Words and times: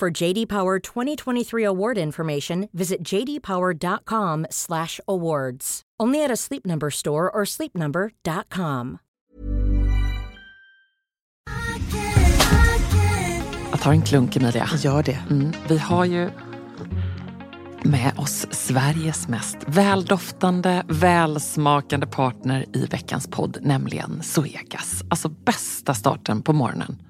For 0.00 0.22
JD 0.22 0.48
Power 0.48 0.94
2023 0.94 1.66
award 1.66 1.98
information, 1.98 2.68
visit 2.72 3.08
jdpower.com/awards. 3.08 5.82
Only 6.02 6.24
at 6.24 6.30
a 6.30 6.36
Sleep 6.36 6.66
Number 6.66 6.90
store 6.90 7.30
or 7.30 7.44
sleepnumber.com. 7.44 8.98
Jag 13.70 13.80
tar 13.80 13.92
en 13.92 14.02
klunk 14.02 14.36
Emilia. 14.36 14.68
Gör 14.78 15.02
det. 15.02 15.18
Mm, 15.30 15.52
vi 15.68 15.78
har 15.78 16.04
ju 16.04 16.30
med 17.82 18.12
oss 18.16 18.46
Sveriges 18.50 19.28
mest 19.28 19.56
väldoftande, 19.66 20.84
välsmakande 20.88 22.06
partner 22.06 22.76
i 22.76 22.86
veckans 22.86 23.28
podd, 23.28 23.58
nämligen 23.60 24.22
Zoegas. 24.22 25.02
Alltså 25.10 25.28
bästa 25.28 25.94
starten 25.94 26.42
på 26.42 26.52
morgonen. 26.52 27.09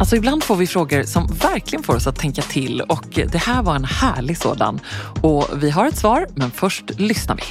Alltså 0.00 0.16
ibland 0.16 0.44
får 0.44 0.56
vi 0.56 0.66
frågor 0.66 1.02
som 1.02 1.26
verkligen 1.26 1.82
får 1.82 1.96
oss 1.96 2.06
att 2.06 2.16
tänka 2.16 2.42
till 2.42 2.80
och 2.80 3.04
det 3.32 3.38
här 3.38 3.62
var 3.62 3.74
en 3.74 3.84
härlig 3.84 4.38
sådan. 4.38 4.80
Och 5.22 5.48
vi 5.62 5.70
har 5.70 5.86
ett 5.86 5.96
svar, 5.96 6.26
men 6.34 6.50
först 6.50 6.84
lyssnar 7.00 7.36
vi. 7.36 7.42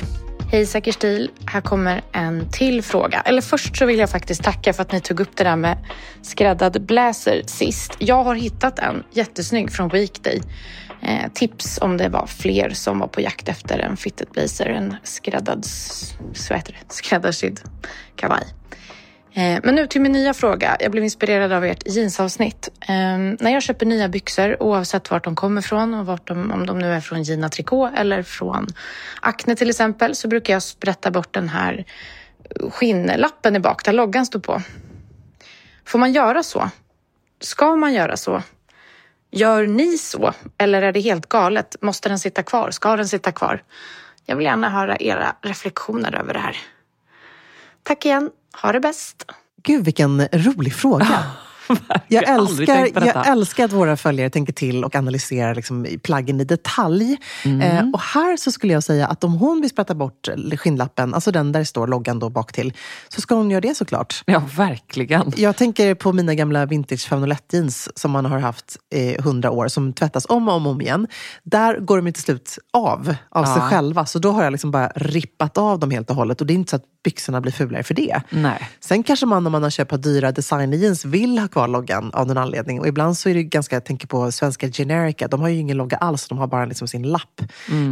Hej 0.52 0.66
Säker 0.66 0.92
stil, 0.92 1.32
här 1.46 1.62
kommer 1.62 2.02
en 2.12 2.52
till 2.52 2.84
fråga. 2.84 3.22
Eller 3.22 3.42
först 3.42 3.78
så 3.78 3.86
vill 3.86 4.00
jag 4.00 4.10
faktiskt 4.10 4.44
tacka 4.44 4.74
för 4.74 4.82
att 4.82 4.92
ni 4.92 5.02
tog 5.02 5.20
upp 5.20 5.30
det 5.36 5.44
där 5.44 5.56
med 5.56 5.78
skräddad 6.22 6.86
blazer 6.86 7.44
sist. 7.46 7.96
Jag 8.00 8.24
har 8.24 8.36
hittat 8.36 8.80
en 8.80 9.04
jättesnygg 9.12 9.72
från 9.72 9.90
Weekday. 9.90 10.42
Eh, 11.02 11.32
tips 11.34 11.80
om 11.82 11.98
det 11.98 12.10
var 12.10 12.28
fler 12.28 12.70
som 12.70 13.00
var 13.00 13.08
på 13.08 13.22
jakt 13.22 13.50
efter 13.50 13.80
en 13.80 13.98
fitted 13.98 14.28
blazer, 14.34 14.66
en 14.66 14.96
skräddad, 15.04 15.66
så 16.34 16.54
heter 16.54 16.78
det, 16.80 16.94
skräddarsydd 16.94 17.60
kavaj. 18.16 18.44
Eh, 19.40 19.60
men 19.64 19.76
nu 19.76 19.88
till 19.88 20.02
min 20.02 20.12
nya 20.12 20.34
fråga. 20.34 20.78
Jag 20.80 20.92
blev 20.92 21.04
inspirerad 21.04 21.52
av 21.52 21.66
ert 21.66 21.88
jeansavsnitt. 21.88 22.70
Ehm, 22.88 23.38
när 23.40 23.52
jag 23.52 23.64
köper 23.64 23.86
nya 23.86 24.10
byxor, 24.10 24.64
oavsett 24.64 25.12
vart 25.12 25.24
de 25.24 25.36
kommer 25.36 25.62
ifrån 25.62 25.94
och 25.94 26.06
vart 26.06 26.28
de, 26.28 26.52
om 26.52 26.66
de 26.66 26.80
nu 26.80 26.94
är 26.94 27.02
från 27.02 27.24
Gina 27.24 27.50
Tricot 27.50 27.92
eller 27.96 28.24
från 28.24 28.68
Acne 29.22 29.56
till 29.56 29.70
exempel, 29.70 30.16
så 30.16 30.28
brukar 30.28 30.54
jag 30.54 30.64
sprätta 30.64 31.12
bort 31.12 31.34
den 31.34 31.50
här 31.50 31.86
skinnlappen 32.72 33.56
i 33.56 33.60
bak 33.60 33.86
där 33.86 33.94
loggan 33.94 34.26
står 34.26 34.40
på. 34.40 34.62
Får 35.86 36.00
man 36.00 36.12
göra 36.12 36.44
så? 36.44 36.70
Ska 37.42 37.76
man 37.76 37.94
göra 37.94 38.18
så? 38.18 38.44
Gör 39.32 39.68
ni 39.68 39.98
så? 39.98 40.34
Eller 40.58 40.82
är 40.82 40.92
det 40.92 41.00
helt 41.00 41.30
galet? 41.30 41.76
Måste 41.82 42.10
den 42.10 42.20
sitta 42.20 42.44
kvar? 42.44 42.72
Ska 42.72 42.96
den 42.96 43.08
sitta 43.08 43.32
kvar? 43.32 43.64
Jag 44.26 44.36
vill 44.36 44.46
gärna 44.46 44.70
höra 44.70 44.98
era 44.98 45.36
reflektioner 45.42 46.16
över 46.16 46.34
det 46.34 46.40
här. 46.40 46.58
Tack 47.84 48.06
igen. 48.06 48.30
Ha 48.54 48.72
det 48.72 48.80
bäst. 48.80 49.26
Gud, 49.64 49.86
vilken 49.86 50.28
rolig 50.28 50.74
fråga. 50.74 51.24
Jag 52.08 52.30
älskar, 52.30 52.90
jag 53.06 53.28
älskar 53.28 53.66
att 53.66 53.74
våra 53.74 53.98
följare 53.98 54.30
tänker 54.30 54.54
till 54.54 54.84
och 54.84 54.96
analyserar 54.96 55.56
liksom 55.56 55.86
i 55.86 55.98
plaggen 55.98 56.42
i 56.42 56.44
detalj. 56.44 57.18
Mm. 57.46 57.62
Eh, 57.62 57.94
och 57.94 58.00
här 58.02 58.38
så 58.38 58.52
skulle 58.52 58.74
jag 58.74 58.84
säga 58.84 59.08
att 59.08 59.24
om 59.24 59.34
hon 59.34 59.62
vill 59.62 59.70
sprätta 59.70 59.96
bort 59.96 60.30
skinnlappen, 60.58 61.14
alltså 61.14 61.32
den 61.32 61.52
där 61.52 61.60
det 61.60 61.66
står 61.66 61.88
loggan 61.88 62.20
då 62.20 62.30
bak 62.30 62.52
till, 62.52 62.74
så 63.10 63.22
ska 63.22 63.36
hon 63.36 63.52
göra 63.52 63.62
det 63.62 63.76
såklart. 63.78 64.24
Ja, 64.26 64.42
verkligen. 64.58 65.34
Jag 65.36 65.56
tänker 65.56 65.96
på 65.96 66.14
mina 66.14 66.36
gamla 66.36 66.66
vintage 66.66 67.08
Faunolett 67.08 67.54
jeans 67.54 67.90
som 68.00 68.12
man 68.12 68.26
har 68.26 68.40
haft 68.40 68.78
i 68.94 69.22
hundra 69.22 69.52
år, 69.52 69.68
som 69.68 69.94
tvättas 69.94 70.26
om 70.30 70.48
och 70.48 70.54
om, 70.54 70.66
och 70.66 70.72
om 70.72 70.82
igen. 70.82 71.08
Där 71.44 71.80
går 71.80 71.98
de 71.98 72.06
ju 72.08 72.14
till 72.14 72.24
slut 72.24 72.58
av, 72.74 73.16
av 73.30 73.46
sig 73.46 73.54
Ja. 73.56 73.70
själva. 73.70 74.06
Så 74.06 74.20
då 74.20 74.32
har 74.32 74.44
jag 74.44 74.52
liksom 74.52 74.72
bara 74.72 74.88
rippat 74.96 75.58
av 75.58 75.80
dem 75.80 75.92
helt 75.92 76.10
och 76.10 76.16
hållet. 76.16 76.42
Och 76.42 76.48
det 76.48 76.54
är 76.54 76.56
inte 76.56 76.70
så 76.70 76.76
att 76.76 76.84
byxorna 77.04 77.42
blir 77.42 77.52
fulare 77.52 77.84
för 77.84 77.94
det. 77.94 78.22
Nej. 78.30 78.70
Sen 78.80 79.04
kanske 79.04 79.26
man 79.26 79.46
om 79.46 79.52
man 79.52 79.64
har 79.64 79.70
köpt 79.70 80.04
dyra 80.04 80.32
designerjeans 80.32 81.06
vill 81.06 81.40
ha 81.40 81.48
kvar 81.48 81.59
loggan 81.68 82.12
av 82.14 82.28
någon 82.28 82.38
anledning. 82.38 82.80
Och 82.80 82.88
ibland 82.88 83.18
så 83.18 83.30
är 83.30 83.34
det 83.34 83.44
ganska, 83.44 83.76
jag 83.76 83.86
tänker 83.86 84.08
på 84.08 84.32
svenska 84.32 84.68
Generica, 84.72 85.28
de 85.28 85.42
har 85.42 85.50
ju 85.50 85.58
ingen 85.60 85.78
logga 85.78 85.98
alls. 85.98 86.28
De 86.28 86.38
har 86.38 86.48
bara 86.48 86.66
liksom 86.66 86.88
sin 86.88 87.04
lapp 87.04 87.42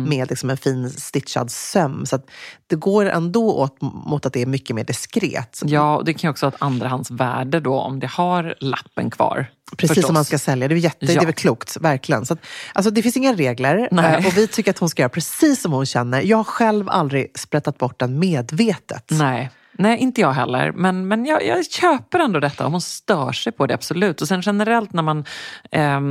med 0.08 0.30
liksom 0.30 0.50
en 0.50 0.58
fin 0.58 0.90
stitchad 0.90 1.52
söm. 1.52 2.06
Så 2.06 2.20
det 2.68 2.76
går 2.76 3.06
ändå 3.06 3.54
åt 3.56 3.82
mot 3.82 4.26
att 4.26 4.34
det 4.34 4.42
är 4.42 4.46
mycket 4.46 4.76
mer 4.76 4.84
diskret. 4.84 5.62
Ja, 5.66 5.96
och 5.98 6.06
det 6.06 6.14
kan 6.14 6.28
ju 6.28 6.32
också 6.32 6.46
ha 6.46 6.52
ett 6.52 6.62
andrahandsvärde 6.62 7.60
då 7.60 7.80
om 7.80 8.00
det 8.00 8.08
har 8.08 8.56
lappen 8.60 9.10
kvar. 9.12 9.46
Precis 9.78 9.88
förstås. 9.90 10.06
som 10.06 10.14
man 10.14 10.26
ska 10.26 10.38
sälja. 10.40 10.68
Det 10.68 10.76
är, 10.76 10.78
jätte, 10.78 11.06
det 11.06 11.14
Ja. 11.14 11.22
är 11.22 11.26
väl 11.26 11.34
klokt, 11.34 11.78
verkligen. 11.82 12.26
Så 12.26 12.34
att, 12.34 12.40
alltså, 12.74 12.92
det 12.92 13.02
finns 13.02 13.18
inga 13.18 13.34
regler 13.34 13.88
Nej. 13.92 14.16
eh, 14.22 14.28
och 14.28 14.38
vi 14.38 14.48
tycker 14.48 14.72
att 14.72 14.78
hon 14.80 14.90
ska 14.90 15.02
göra 15.02 15.10
precis 15.10 15.62
som 15.62 15.72
hon 15.74 15.86
känner. 15.86 16.22
Jag 16.22 16.38
har 16.38 16.44
själv 16.44 16.90
aldrig 16.90 17.40
sprättat 17.40 17.78
bort 17.78 18.00
den 18.00 18.20
medvetet. 18.20 19.04
Nej. 19.12 19.50
Nej, 19.78 19.98
inte 19.98 20.22
jag 20.22 20.32
heller. 20.32 20.72
Men, 20.72 21.08
men 21.08 21.26
jag, 21.26 21.46
jag 21.46 21.72
köper 21.72 22.20
ändå 22.20 22.40
detta 22.40 22.66
om 22.66 22.72
hon 22.72 22.82
stör 22.82 23.32
sig 23.32 23.52
på 23.52 23.66
det, 23.68 23.74
absolut. 23.74 24.22
Och 24.22 24.28
sen 24.28 24.42
generellt 24.42 24.94
när 24.94 25.04
man 25.04 25.26
eh, 25.72 26.02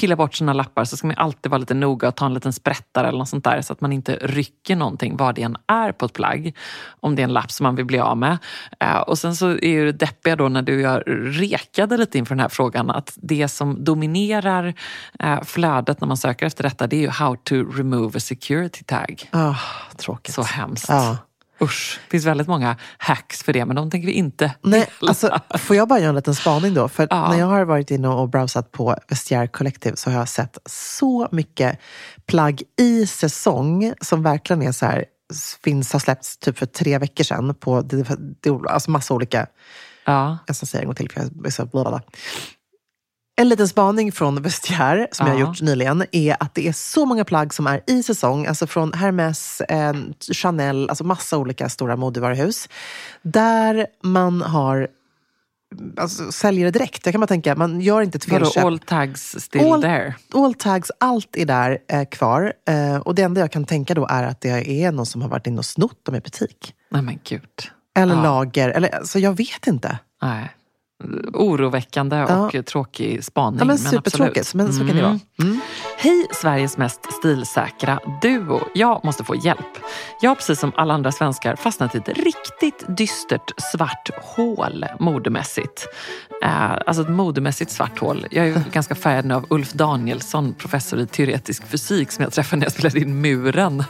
pillar 0.00 0.16
bort 0.16 0.34
sina 0.34 0.52
lappar 0.52 0.84
så 0.84 0.96
ska 0.96 1.06
man 1.06 1.16
alltid 1.16 1.50
vara 1.50 1.58
lite 1.58 1.74
noga 1.74 2.08
och 2.08 2.14
ta 2.14 2.26
en 2.26 2.34
liten 2.34 2.52
sprättare 2.52 3.08
eller 3.08 3.18
något 3.18 3.28
sånt 3.28 3.44
där 3.44 3.62
så 3.62 3.72
att 3.72 3.80
man 3.80 3.92
inte 3.92 4.18
rycker 4.22 4.76
någonting, 4.76 5.16
vad 5.16 5.34
det 5.34 5.42
än 5.42 5.56
är 5.66 5.92
på 5.92 6.06
ett 6.06 6.12
plagg. 6.12 6.56
Om 7.00 7.16
det 7.16 7.22
är 7.22 7.24
en 7.24 7.32
lapp 7.32 7.50
som 7.50 7.64
man 7.64 7.76
vill 7.76 7.84
bli 7.84 7.98
av 7.98 8.16
med. 8.16 8.38
Eh, 8.80 8.96
och 8.96 9.18
sen 9.18 9.36
så 9.36 9.48
är 9.50 9.84
det 9.84 9.92
deppiga 9.92 10.36
då 10.36 10.48
när 10.48 10.62
du 10.62 10.76
och 10.76 10.82
jag 10.82 11.02
rekade 11.40 11.96
lite 11.96 12.18
inför 12.18 12.34
den 12.34 12.40
här 12.40 12.48
frågan 12.48 12.90
att 12.90 13.12
det 13.16 13.48
som 13.48 13.84
dominerar 13.84 14.74
eh, 15.18 15.42
flödet 15.42 16.00
när 16.00 16.08
man 16.08 16.16
söker 16.16 16.46
efter 16.46 16.62
detta 16.62 16.86
det 16.86 16.96
är 16.96 17.00
ju 17.00 17.08
how 17.08 17.36
to 17.36 17.54
remove 17.54 18.16
a 18.16 18.20
security 18.20 18.84
tag. 18.84 19.30
Oh, 19.32 19.60
tråkigt. 19.96 20.34
Så 20.34 20.42
hemskt. 20.42 20.88
Ja. 20.88 21.16
Usch, 21.60 22.00
det 22.04 22.10
finns 22.10 22.24
väldigt 22.24 22.48
många 22.48 22.76
hacks 22.98 23.42
för 23.42 23.52
det 23.52 23.64
men 23.64 23.76
de 23.76 23.90
tänker 23.90 24.06
vi 24.06 24.12
inte 24.12 24.54
Nej, 24.62 24.88
alltså, 25.00 25.38
får 25.58 25.76
jag 25.76 25.88
bara 25.88 25.98
göra 25.98 26.08
en 26.08 26.14
liten 26.16 26.34
spaning 26.34 26.74
då? 26.74 26.88
För 26.88 27.06
Ja. 27.10 27.28
när 27.30 27.38
jag 27.38 27.46
har 27.46 27.64
varit 27.64 27.90
inne 27.90 28.08
och 28.08 28.28
browsat 28.28 28.72
på 28.72 28.96
Vestiaire 29.08 29.48
Collective 29.48 29.96
så 29.96 30.10
har 30.10 30.18
jag 30.18 30.28
sett 30.28 30.58
så 30.66 31.28
mycket 31.32 31.78
plagg 32.26 32.62
i 32.78 33.06
säsong 33.06 33.92
som 34.00 34.22
verkligen 34.22 34.62
är 34.62 34.72
så 34.72 34.86
här, 34.86 35.04
finns, 35.64 35.92
har 35.92 36.00
släppts 36.00 36.38
typ 36.38 36.58
för 36.58 36.66
tre 36.66 36.98
veckor 36.98 37.24
sedan 37.24 37.54
på 37.54 37.80
det, 37.82 38.02
det, 38.42 38.50
alltså 38.70 38.90
massa 38.90 39.14
olika, 39.14 39.46
Ja. 40.04 40.38
jag 40.46 40.56
ska 40.56 40.66
säga 40.66 40.80
en 40.80 40.86
gång 40.86 40.94
till 40.94 41.10
för 41.10 41.20
jag 41.20 41.46
är 41.46 41.50
så 41.50 41.66
bla 41.66 41.82
bla 41.82 41.90
bla. 41.90 42.00
En 43.38 43.48
liten 43.48 43.68
spaning 43.68 44.12
från 44.12 44.42
Vestiaire 44.42 45.08
som 45.12 45.26
jag 45.26 45.34
har 45.34 45.40
Ja. 45.40 45.46
gjort 45.46 45.60
nyligen 45.60 46.04
är 46.12 46.36
att 46.40 46.54
det 46.54 46.68
är 46.68 46.72
så 46.72 47.06
många 47.06 47.24
plagg 47.24 47.54
som 47.54 47.66
är 47.66 47.80
i 47.86 48.02
säsong, 48.02 48.46
alltså 48.46 48.66
från 48.66 48.92
Hermes, 48.92 49.60
eh, 49.60 49.92
Chanel, 50.32 50.88
alltså 50.88 51.04
massa 51.04 51.38
olika 51.38 51.68
stora 51.68 51.96
modevaruhus. 51.96 52.68
Där 53.22 53.86
man 54.02 54.42
har 54.42 54.88
alltså, 55.96 56.32
säljer 56.32 56.64
det 56.64 56.70
direkt. 56.70 57.06
Jag 57.06 57.12
kan 57.12 57.20
bara 57.20 57.26
tänka, 57.26 57.54
man 57.56 57.80
gör 57.80 58.00
inte 58.02 58.16
ett 58.16 58.24
felköp. 58.24 58.64
all 58.64 58.78
tags 58.78 59.36
still 59.38 59.72
All- 59.72 59.82
there? 59.82 60.14
All 60.34 60.54
tags, 60.54 60.90
allt 61.00 61.36
är 61.36 61.46
där 61.46 61.78
eh, 61.88 62.04
kvar. 62.04 62.52
Eh, 62.68 62.96
och 62.96 63.14
det 63.14 63.22
enda 63.22 63.40
jag 63.40 63.52
kan 63.52 63.64
tänka 63.64 63.94
då 63.94 64.06
är 64.06 64.22
att 64.22 64.40
det 64.40 64.82
är 64.84 64.92
någon 64.92 65.06
som 65.06 65.22
har 65.22 65.28
varit 65.28 65.46
inne 65.46 65.58
och 65.58 65.64
snott 65.66 66.04
dem 66.04 66.14
i 66.14 66.20
butik. 66.20 66.74
Nej 66.90 67.02
men 67.02 67.18
gud. 67.24 67.42
Eller 67.96 68.14
Ja. 68.14 68.22
lager, 68.22 68.68
eller 68.68 68.94
alltså 68.94 69.18
jag 69.18 69.36
vet 69.36 69.66
inte. 69.66 69.98
Nej. 70.22 70.55
Oroväckande 71.34 72.24
och 72.24 72.66
tråkig 72.66 73.24
spaning. 73.24 73.58
Ja, 73.58 73.64
men 73.64 73.66
men 73.66 73.78
supertråkigt, 73.78 74.38
absolut. 74.38 74.66
men 74.66 74.72
så 74.72 74.86
kan 74.86 74.96
det 74.96 75.02
vara. 75.02 75.20
Mm. 75.42 75.60
Hej 75.98 76.26
Sveriges 76.32 76.76
mest 76.76 77.12
stilsäkra 77.12 78.00
duo. 78.22 78.60
Jag 78.74 79.04
måste 79.04 79.24
få 79.24 79.34
hjälp. 79.34 79.78
Jag 80.20 80.30
har 80.30 80.34
precis 80.34 80.60
som 80.60 80.72
alla 80.76 80.94
andra 80.94 81.12
svenskar 81.12 81.56
fastnat 81.56 81.94
i 81.94 81.98
ett 81.98 82.08
riktigt 82.08 82.84
dystert 82.96 83.52
svart 83.72 84.10
hål 84.22 84.86
modemässigt. 85.00 85.86
Eh, 86.42 86.72
alltså 86.86 87.02
ett 87.02 87.10
modemässigt 87.10 87.70
svart 87.70 87.98
hål. 87.98 88.26
Jag 88.30 88.48
är 88.48 88.64
ganska 88.72 88.94
färgad 88.94 89.24
nu 89.24 89.34
av 89.34 89.46
Ulf 89.50 89.72
Danielsson, 89.72 90.54
professor 90.54 91.00
i 91.00 91.06
teoretisk 91.06 91.66
fysik 91.66 92.12
som 92.12 92.22
jag 92.22 92.32
träffade 92.32 92.60
när 92.60 92.66
jag 92.66 92.72
spelade 92.72 93.00
in 93.00 93.20
Muren. 93.20 93.84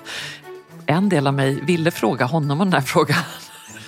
En 0.87 1.09
del 1.09 1.27
av 1.27 1.35
mig 1.35 1.61
ville 1.61 1.91
fråga 1.91 2.25
honom 2.25 2.61
om 2.61 2.71
den 2.71 2.81
här 2.81 2.87
frågan. 2.87 3.17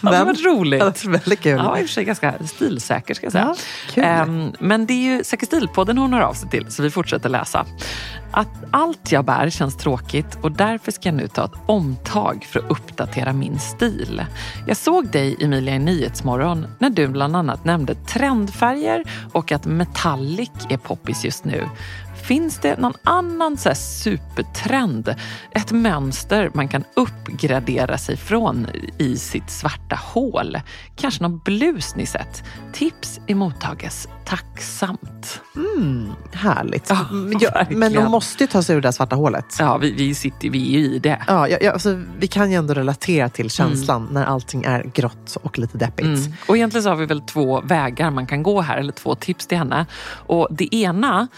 Det 0.00 0.06
hade 0.06 0.18
Vem? 0.18 0.26
varit 0.26 0.44
roligt. 0.44 0.80
Det 0.80 1.04
är 1.04 1.08
väldigt 1.10 1.40
kul. 1.40 1.60
Ja, 1.64 1.78
i 1.78 1.82
och 1.82 1.86
för 1.86 1.92
sig 1.92 2.04
ganska 2.04 2.34
stilsäker 2.46 3.14
ska 3.14 3.26
jag 3.26 3.32
säga. 3.32 3.54
Ja. 3.94 4.02
Ehm, 4.02 4.52
men 4.58 4.86
det 4.86 4.92
är 4.92 5.16
ju 5.16 5.24
Säker 5.24 5.46
stil-podden 5.46 5.98
hon 5.98 6.12
hör 6.12 6.20
av 6.20 6.34
sig 6.34 6.50
till, 6.50 6.66
så 6.68 6.82
vi 6.82 6.90
fortsätter 6.90 7.28
läsa. 7.28 7.66
Att 8.30 8.48
allt 8.70 9.12
jag 9.12 9.24
bär 9.24 9.50
känns 9.50 9.76
tråkigt 9.76 10.38
och 10.42 10.52
därför 10.52 10.92
ska 10.92 11.08
jag 11.08 11.16
nu 11.16 11.28
ta 11.28 11.44
ett 11.44 11.52
omtag 11.66 12.46
för 12.50 12.60
att 12.60 12.70
uppdatera 12.70 13.32
min 13.32 13.58
stil. 13.58 14.24
Jag 14.66 14.76
såg 14.76 15.06
dig, 15.08 15.36
Emilia, 15.40 15.74
i 15.74 15.78
Nyhetsmorgon 15.78 16.66
när 16.78 16.90
du 16.90 17.08
bland 17.08 17.36
annat 17.36 17.64
nämnde 17.64 17.94
trendfärger 17.94 19.04
och 19.32 19.52
att 19.52 19.64
metallic 19.66 20.50
är 20.68 20.76
poppis 20.76 21.24
just 21.24 21.44
nu. 21.44 21.64
Finns 22.28 22.58
det 22.58 22.78
någon 22.78 22.94
annan 23.04 23.56
så 23.56 23.75
supertrend? 23.75 25.14
Ett 25.50 25.72
mönster 25.72 26.50
man 26.54 26.69
kan 26.69 26.84
uppgradera 26.96 27.98
sig 27.98 28.16
från 28.16 28.66
i 28.98 29.16
sitt 29.16 29.50
svarta 29.50 29.96
hål? 29.96 30.58
Kanske 30.96 31.22
någon 31.22 31.38
blus 31.38 31.96
ni 31.96 32.06
sett? 32.06 32.44
Tips 32.72 33.20
emottages 33.26 34.08
tacksamt. 34.25 35.40
Mm, 35.56 36.12
härligt. 36.32 36.90
Ja, 36.90 37.06
Men 37.10 37.38
jag, 37.40 37.76
men 37.76 37.92
de 37.92 38.10
måste 38.10 38.44
ju 38.44 38.48
ta 38.48 38.62
sig 38.62 38.76
ur 38.76 38.80
det 38.80 38.92
svarta 38.92 39.16
hålet. 39.16 39.56
Ja, 39.58 39.78
vi, 39.78 39.92
vi 39.92 40.14
sitter 40.14 40.50
vi 40.50 40.75
är 40.75 40.78
ju 40.78 40.94
i 40.94 40.98
det. 40.98 41.22
Ja, 41.26 41.48
jag, 41.48 41.62
jag, 41.62 41.72
alltså, 41.72 42.02
vi 42.19 42.26
kan 42.26 42.50
ju 42.50 42.56
ändå 42.56 42.75
relatera 42.75 43.28
till 43.28 43.50
känslan 43.50 44.08
när 44.12 44.25
allting 44.25 44.64
är 44.64 44.82
grått 44.94 45.36
och 45.42 45.58
lite 45.58 45.78
deppigt. 45.78 46.06
Mm. 46.06 46.32
Och 46.48 46.56
egentligen 46.56 46.82
så 46.82 46.88
har 46.88 46.96
vi 46.96 47.06
väl 47.06 47.20
två 47.20 47.60
vägar 47.60 48.10
man 48.10 48.26
kan 48.26 48.42
gå 48.42 48.60
här, 48.60 48.78
eller 48.78 48.92
två 48.92 49.14
tips 49.14 49.46
till 49.46 49.58
henne. 49.58 49.86
Och 50.10 50.48
det 50.50 50.75
ena 50.75 51.28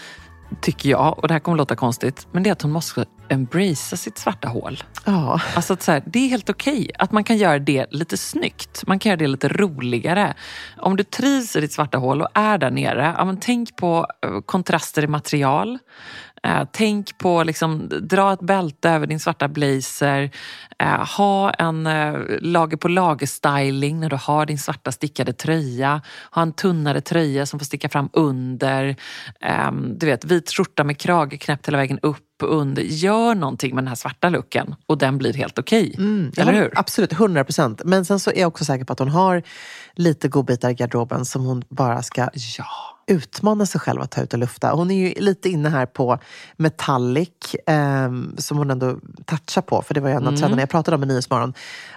tycker 0.61 0.89
jag, 0.89 1.19
och 1.19 1.27
det 1.27 1.33
här 1.33 1.39
kommer 1.39 1.57
låta 1.57 1.75
konstigt, 1.75 2.27
men 2.31 2.43
det 2.43 2.49
är 2.49 2.51
att 2.51 2.61
hon 2.61 2.71
måste 2.71 3.05
embracea 3.29 3.97
sitt 3.97 4.17
svarta 4.17 4.47
hål. 4.47 4.83
Ja. 5.05 5.41
Alltså 5.55 5.73
att 5.73 5.81
så 5.81 5.91
här, 5.91 6.03
det 6.05 6.19
är 6.19 6.29
helt 6.29 6.49
okej 6.49 6.91
att 6.99 7.11
man 7.11 7.23
kan 7.23 7.37
göra 7.37 7.59
det 7.59 7.85
lite 7.91 8.17
snyggt. 8.17 8.87
Man 8.87 8.99
kan 8.99 9.09
göra 9.09 9.17
det 9.17 9.27
lite 9.27 9.47
roligare. 9.47 10.33
Om 10.77 10.97
du 10.97 11.03
trivs 11.03 11.55
i 11.55 11.61
ditt 11.61 11.73
svarta 11.73 11.97
hål 11.97 12.21
och 12.21 12.27
är 12.33 12.57
där 12.57 12.71
nere, 12.71 13.15
ja, 13.17 13.35
tänk 13.41 13.75
på 13.75 14.07
eh, 14.25 14.41
kontraster 14.45 15.03
i 15.03 15.07
material. 15.07 15.79
Eh, 16.47 16.63
tänk 16.71 17.17
på 17.17 17.43
liksom, 17.43 17.89
dra 18.01 18.33
ett 18.33 18.41
bälte 18.41 18.89
över 18.89 19.07
din 19.07 19.19
svarta 19.19 19.47
blazer. 19.47 20.31
Eh, 20.79 21.07
ha 21.17 21.51
en 21.51 21.87
eh, 21.87 22.13
lager 22.41 22.77
på 22.77 22.87
lager-styling 22.87 23.99
när 23.99 24.09
du 24.09 24.15
har 24.15 24.45
din 24.45 24.59
svarta 24.59 24.91
stickade 24.91 25.33
tröja. 25.33 26.01
Ha 26.31 26.41
en 26.41 26.53
tunnare 26.53 27.01
tröja 27.01 27.45
som 27.45 27.59
får 27.59 27.65
sticka 27.65 27.89
fram 27.89 28.09
under. 28.13 28.95
Eh, 29.41 29.71
du 29.71 30.05
vet, 30.05 30.25
vit 30.25 30.51
skjorta 30.51 30.83
med 30.83 30.97
krage 30.97 31.41
knäppt 31.41 31.67
hela 31.67 31.77
vägen 31.77 31.99
upp 32.01 32.17
under. 32.43 32.81
Gör 32.81 33.35
någonting 33.35 33.75
med 33.75 33.83
den 33.83 33.87
här 33.87 33.95
svarta 33.95 34.29
looken 34.29 34.75
och 34.87 34.97
den 34.97 35.17
blir 35.17 35.33
helt 35.33 35.59
okej. 35.59 35.95
Mm, 35.97 36.31
Eller 36.37 36.53
ja, 36.53 36.59
hur? 36.59 36.71
Absolut, 36.75 37.13
100 37.13 37.43
procent. 37.43 37.81
Men 37.85 38.05
sen 38.05 38.19
så 38.19 38.31
är 38.31 38.39
jag 38.39 38.47
också 38.47 38.65
säker 38.65 38.85
på 38.85 38.93
att 38.93 38.99
hon 38.99 39.09
har 39.09 39.43
lite 39.95 40.27
godbitar 40.27 40.69
i 40.69 40.73
garderoben 40.73 41.25
som 41.25 41.45
hon 41.45 41.63
bara 41.69 42.01
ska 42.01 42.29
Ja. 42.57 42.65
Utmana 43.07 43.65
sig 43.65 43.81
själv 43.81 44.01
att 44.01 44.11
ta 44.11 44.21
ut 44.21 44.33
och 44.33 44.39
lufta. 44.39 44.71
Hon 44.71 44.91
är 44.91 44.95
ju 45.07 45.13
lite 45.21 45.49
inne 45.49 45.69
här 45.69 45.85
på 45.85 46.19
metallic, 46.57 47.29
ehm, 47.67 48.35
som 48.37 48.57
hon 48.57 48.71
ändå 48.71 48.97
touchar 49.25 49.61
på, 49.61 49.81
för 49.81 49.93
det 49.93 49.99
var 49.99 50.09
ju 50.09 50.15
en 50.15 50.21
Mm. 50.21 50.33
av 50.33 50.37
trenderna 50.37 50.61
jag 50.61 50.69
pratade 50.69 50.95
om 50.97 51.03
i 51.03 51.05
Nyhetsmorgon. 51.05 51.53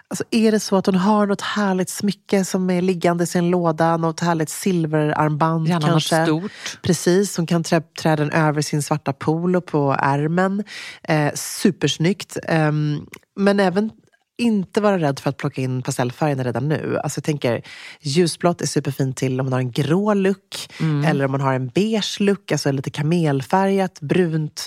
Alltså, 0.09 0.25
är 0.31 0.53
det 0.53 0.61
så 0.61 0.77
att 0.77 0.87
hon 0.87 0.95
har 0.95 1.27
något 1.27 1.41
härligt 1.41 1.91
smycke 1.91 2.45
som 2.45 2.71
är 2.71 2.83
liggande 2.83 3.25
i 3.25 3.27
sin 3.27 3.51
låda, 3.51 3.97
något 3.97 4.21
härligt 4.21 4.51
silverarmband 4.51 5.69
Gärna 5.69 5.87
kanske? 5.89 6.19
något 6.19 6.27
stort. 6.29 6.79
Precis, 6.83 7.37
hon 7.37 7.47
kan 7.47 7.63
trä, 7.63 7.81
trä 7.81 8.17
den 8.17 8.31
över 8.31 8.63
sin 8.63 8.83
svarta 8.83 9.13
polo 9.13 9.61
på 9.61 9.97
ärmen. 9.99 10.65
Eh, 11.03 11.33
supersnyggt. 11.35 12.37
Ehm, 12.49 13.07
men 13.37 13.61
även 13.61 13.91
inte 14.39 14.81
vara 14.81 14.99
rädd 14.99 15.19
för 15.19 15.31
att 15.31 15.37
plocka 15.37 15.61
in 15.61 15.83
pastellfärgerna 15.83 16.45
redan 16.45 16.69
nu. 16.69 16.99
Alltså 17.03 17.19
jag 17.19 17.25
tänker, 17.25 17.63
ljusblått 18.01 18.61
är 18.61 18.67
superfint 18.67 19.17
till 19.17 19.41
om 19.41 19.47
man 19.47 19.53
har 19.53 19.61
en 19.61 19.71
grå 19.71 20.15
look 20.15 20.69
eller 21.07 21.25
om 21.25 21.31
man 21.31 21.41
har 21.41 21.55
en 21.55 21.69
beige 21.69 22.21
look, 22.21 22.53
alltså 22.53 22.73
lite 22.73 22.91
kamelfärgat, 22.91 24.01
brunt, 24.01 24.67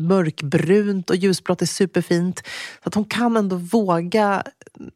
mörkbrunt 0.00 1.10
och 1.10 1.16
ljusblått 1.16 1.62
är 1.62 1.66
superfint. 1.66 2.42
Så 2.82 2.88
att 2.88 2.94
hon 2.94 3.04
kan 3.04 3.36
ändå 3.36 3.56
våga 3.56 4.42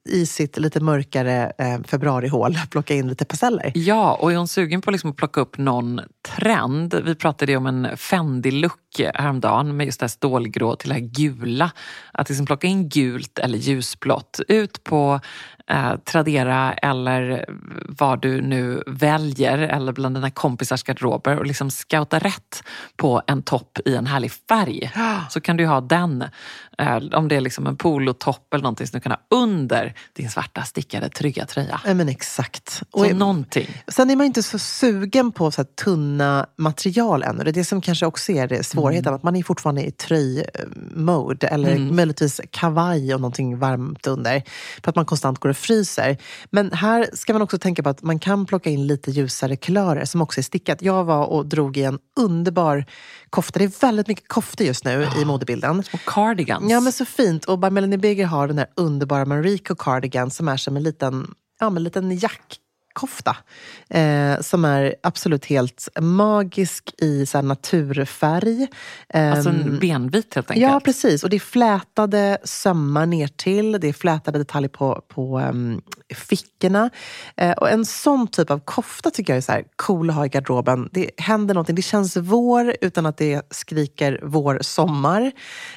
i 0.08 0.26
sitt 0.26 0.58
lite 0.58 0.80
mörkare 0.80 1.52
eh, 1.58 1.82
februarihål 1.85 2.58
plocka 2.70 2.94
in 2.94 3.08
lite 3.08 3.25
pasteller. 3.25 3.73
Ja, 3.75 4.14
och 4.14 4.32
är 4.32 4.37
hon 4.37 4.49
sugen 4.49 4.82
på 4.82 4.90
liksom 4.90 5.11
att 5.11 5.16
plocka 5.16 5.40
upp 5.40 5.58
någon 5.58 6.00
trend? 6.37 6.94
Vi 7.04 7.14
pratade 7.14 7.52
ju 7.52 7.58
om 7.58 7.66
en 7.66 7.87
Fendi-look 7.96 9.00
häromdagen 9.14 9.76
med 9.76 9.87
just 9.87 10.00
det 10.00 10.04
här 10.04 10.08
stålgrå 10.08 10.76
till 10.76 10.88
det 10.88 10.94
här 10.94 11.00
gula. 11.00 11.70
Att 12.12 12.28
liksom 12.28 12.46
plocka 12.46 12.66
in 12.66 12.88
gult 12.88 13.38
eller 13.38 13.58
ljusblått. 13.58 14.05
Ut 14.48 14.84
på 14.84 15.20
eh, 15.70 15.96
Tradera 15.96 16.73
eller 16.73 17.44
vad 17.88 18.23
du 18.23 18.42
nu 18.42 18.82
väljer 18.87 19.58
eller 19.58 19.92
bland 19.92 20.14
dina 20.16 20.30
kompisars 20.30 20.82
garderober 20.82 21.38
och 21.38 21.46
liksom 21.46 21.70
scouta 21.70 22.18
rätt 22.18 22.62
på 22.96 23.23
en 23.26 23.42
topp 23.42 23.78
i 23.85 23.94
en 23.96 24.06
härlig 24.06 24.32
färg. 24.32 24.92
Så 25.30 25.40
kan 25.40 25.56
du 25.56 25.66
ha 25.66 25.80
den. 25.80 26.25
Eh, 26.78 26.96
om 27.12 27.28
det 27.28 27.37
är 27.37 27.40
liksom 27.40 27.66
en 27.66 27.76
polotopp 27.76 28.54
eller 28.54 28.62
någonting 28.62 28.87
som 28.87 28.96
du 28.99 29.02
kan 29.02 29.12
ha 29.12 29.20
under 29.30 29.94
din 30.12 30.30
svarta 30.30 30.62
stickade 30.62 31.08
trygga 31.08 31.46
tröja. 31.46 31.80
Ja, 31.87 31.94
men 31.94 32.08
exakt. 32.08 32.68
Så 32.68 32.85
Och- 32.90 33.16
någonting. 33.16 33.82
Sen 33.88 34.11
är 34.11 34.16
man 34.16 34.26
inte 34.26 34.42
så 34.42 34.58
sugen 34.58 35.32
på 35.32 35.50
så 35.50 35.64
tunna 35.64 36.46
material 36.56 37.23
ännu. 37.23 37.44
Det 37.44 37.50
är 37.50 37.52
det 37.52 37.64
som 37.64 37.80
kanske 37.80 38.06
också 38.06 38.32
är 38.32 38.62
svårigheten. 38.62 39.14
Att 39.14 39.23
man 39.23 39.37
är 39.37 39.42
fortfarande 39.42 39.87
i 39.87 39.90
tröj-mode. 39.90 41.46
Eller 41.46 41.78
möjligtvis 41.78 42.40
kavaj 42.50 43.14
och 43.14 43.20
någonting 43.20 43.58
varmt 43.58 44.06
under. 44.06 44.42
För 44.82 44.90
att 44.90 44.96
man 44.96 45.04
konstant 45.04 45.38
går 45.38 45.52
och 45.56 45.60
fryser. 45.60 46.16
Men 46.50 46.72
här 46.72 47.10
ska 47.12 47.32
man 47.32 47.42
också 47.42 47.58
tänka 47.58 47.82
på 47.82 47.88
att 47.88 48.02
man 48.02 48.18
kan 48.18 48.46
plocka 48.46 48.70
in 48.70 48.86
lite 48.86 49.10
ljusare 49.10 49.56
kulörer 49.56 50.04
som 50.04 50.22
också 50.22 50.40
är 50.40 50.42
stickat. 50.42 50.82
Jag 50.82 51.04
var 51.04 51.26
och 51.26 51.46
drog 51.46 51.76
i 51.76 51.82
en 51.82 51.98
underbar 52.16 52.84
kofta. 53.30 53.58
Det 53.58 53.64
är 53.64 53.80
väldigt 53.80 54.08
mycket 54.08 54.28
koftor 54.28 54.66
just 54.66 54.84
nu 54.84 55.08
i 55.20 55.25
modebilden. 55.25 55.78
Och 55.78 56.00
cardigans. 56.06 56.70
Ja 56.70 56.80
men 56.80 56.92
så 56.92 57.04
fint. 57.04 57.44
Och 57.44 57.58
bara 57.58 57.70
Melanie 57.70 57.98
Bigger 57.98 58.26
har 58.26 58.48
den 58.48 58.58
här 58.58 58.68
underbara 58.76 59.25
Mariko 59.25 59.75
cardigan 59.75 60.30
som 60.30 60.48
är 60.48 60.56
som 60.56 60.76
en 60.76 60.82
liten 60.82 61.34
ja, 61.60 61.70
men 61.70 61.82
liten 61.82 62.18
jack 62.18 62.60
kofta 62.97 63.37
eh, 63.91 64.41
som 64.41 64.65
är 64.65 64.95
absolut 65.03 65.45
helt 65.45 65.88
magisk 66.00 66.95
i 66.99 67.26
så 67.26 67.43
naturfärg. 67.43 68.67
Alltså 69.15 69.50
en 69.50 69.79
benvit 69.79 70.35
helt 70.35 70.50
enkelt? 70.50 70.73
Ja, 70.73 70.81
precis. 70.81 71.25
Och 71.25 71.31
det 71.31 71.37
är 71.37 71.41
flätade 71.41 72.38
sömmar 72.45 73.07
ner 73.07 73.29
till. 73.29 73.73
Det 73.73 73.88
är 73.88 73.93
flätade 73.93 74.38
detaljer 74.38 74.69
på, 74.69 75.03
på 75.09 75.41
um, 75.41 75.83
fickorna. 76.15 76.91
Eh, 77.37 77.53
och 77.53 77.71
en 77.71 77.85
sån 77.85 78.26
typ 78.29 78.50
av 78.50 78.59
kofta 78.59 79.11
tycker 79.11 79.33
jag 79.33 79.38
är 79.38 79.43
så 79.43 79.53
här 79.53 79.65
cool 79.76 80.11
att 80.11 80.17
ha 80.17 80.26
i 80.26 80.29
garderoben. 80.29 80.88
Det 80.93 81.11
händer 81.17 81.55
någonting. 81.55 81.76
Det 81.76 81.83
känns 81.83 82.17
vår 82.17 82.76
utan 82.81 83.07
att 83.07 83.17
det 83.17 83.43
skriker 83.50 84.21
vår, 84.23 84.59
sommar. 84.62 85.33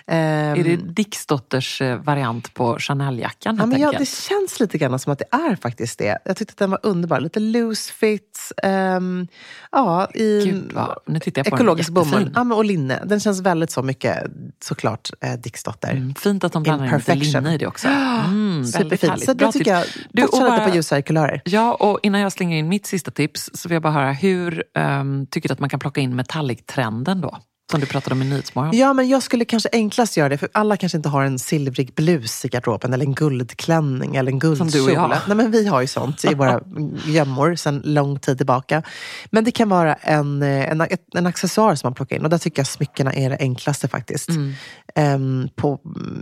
Eh, 0.07 0.17
är 0.59 0.63
det 0.63 0.75
Dixdotters 0.75 1.81
eh, 1.81 1.97
variant 1.97 2.53
på 2.53 2.79
Chanel-jackan? 2.79 3.71
Ja, 3.71 3.77
ja, 3.77 3.99
det 3.99 4.07
känns 4.07 4.59
lite 4.59 4.77
grann 4.77 4.99
som 4.99 5.13
att 5.13 5.19
det 5.19 5.27
är 5.31 5.55
faktiskt 5.55 5.99
det. 5.99 6.17
Jag 6.25 6.37
tyckte 6.37 6.51
att 6.51 6.57
den 6.57 6.71
var 6.71 6.79
underbar. 6.83 7.08
Lite 7.17 7.39
loose 7.39 7.93
fit. 7.93 8.51
Um, 8.63 9.27
ja, 9.71 10.07
i 10.13 10.45
Gud, 10.45 10.71
vad, 10.73 10.99
nu 11.05 11.19
tittar 11.19 11.39
jag 11.39 11.49
på 11.49 11.55
ekologisk 11.55 11.89
bomull. 11.89 12.31
Ja, 12.35 12.55
och 12.55 12.65
linne. 12.65 13.03
Den 13.05 13.19
känns 13.19 13.41
väldigt 13.41 13.71
så 13.71 13.81
mycket, 13.81 14.23
såklart, 14.63 15.09
eh, 15.21 15.33
Dixdotter. 15.33 15.91
Mm, 15.91 16.15
fint 16.15 16.43
att 16.43 16.53
de 16.53 16.63
blandar 16.63 16.85
in 16.85 16.93
lite 16.97 17.15
linne 17.15 17.53
i 17.53 17.57
det 17.57 17.67
också. 17.67 17.87
Mm, 17.87 18.65
Superfint. 18.65 19.25
Så 19.25 19.33
det 19.33 19.51
tycker 19.51 19.71
jag, 19.71 19.85
du, 20.11 20.21
fortsätt 20.21 20.51
lite 20.51 20.69
på 20.69 20.75
ljusa 20.75 21.01
kulörer. 21.01 21.41
Ja, 21.45 21.73
och 21.73 21.99
innan 22.03 22.21
jag 22.21 22.31
slänger 22.31 22.57
in 22.57 22.67
mitt 22.67 22.85
sista 22.85 23.11
tips 23.11 23.49
så 23.53 23.69
vill 23.69 23.73
jag 23.73 23.83
bara 23.83 23.93
höra, 23.93 24.11
hur 24.11 24.63
um, 24.77 25.25
tycker 25.25 25.49
du 25.49 25.53
att 25.53 25.59
man 25.59 25.69
kan 25.69 25.79
plocka 25.79 26.01
in 26.01 26.15
metallic-trenden 26.15 27.21
då? 27.21 27.37
Som 27.71 27.79
du 27.79 27.85
pratade 27.85 28.15
om 28.15 28.21
i 28.21 28.25
Nyhetsmorgon. 28.25 28.77
Ja, 28.77 28.93
men 28.93 29.09
jag 29.09 29.23
skulle 29.23 29.45
kanske 29.45 29.69
enklast 29.71 30.17
göra 30.17 30.29
det, 30.29 30.37
för 30.37 30.49
alla 30.51 30.77
kanske 30.77 30.97
inte 30.97 31.09
har 31.09 31.23
en 31.23 31.39
silvrig 31.39 31.93
blus 31.93 32.45
i 32.45 32.47
garderoben 32.47 32.93
eller 32.93 33.05
en 33.05 33.13
guldklänning 33.13 34.15
eller 34.15 34.31
en 34.31 34.39
guldkjol. 34.39 34.71
Som 34.71 34.79
du 34.79 34.85
och 34.85 34.91
jag. 34.91 35.09
Nej, 35.27 35.37
men 35.37 35.51
vi 35.51 35.67
har 35.67 35.81
ju 35.81 35.87
sånt 35.87 36.25
i 36.25 36.33
våra 36.33 36.61
gömmor 37.05 37.55
sedan 37.55 37.81
lång 37.85 38.19
tid 38.19 38.37
tillbaka. 38.37 38.83
Men 39.31 39.43
det 39.43 39.51
kan 39.51 39.69
vara 39.69 39.93
en, 39.93 40.41
en, 40.41 40.87
en 41.15 41.27
accessoar 41.27 41.75
som 41.75 41.87
man 41.87 41.93
plockar 41.93 42.15
in 42.15 42.23
och 42.23 42.29
där 42.29 42.37
tycker 42.37 42.59
jag 42.59 42.67
smyckena 42.67 43.13
är 43.13 43.29
det 43.29 43.37
enklaste 43.39 43.87
faktiskt. 43.87 44.29
Mm. 44.29 44.53
Um, 44.95 45.49
på, 45.55 45.79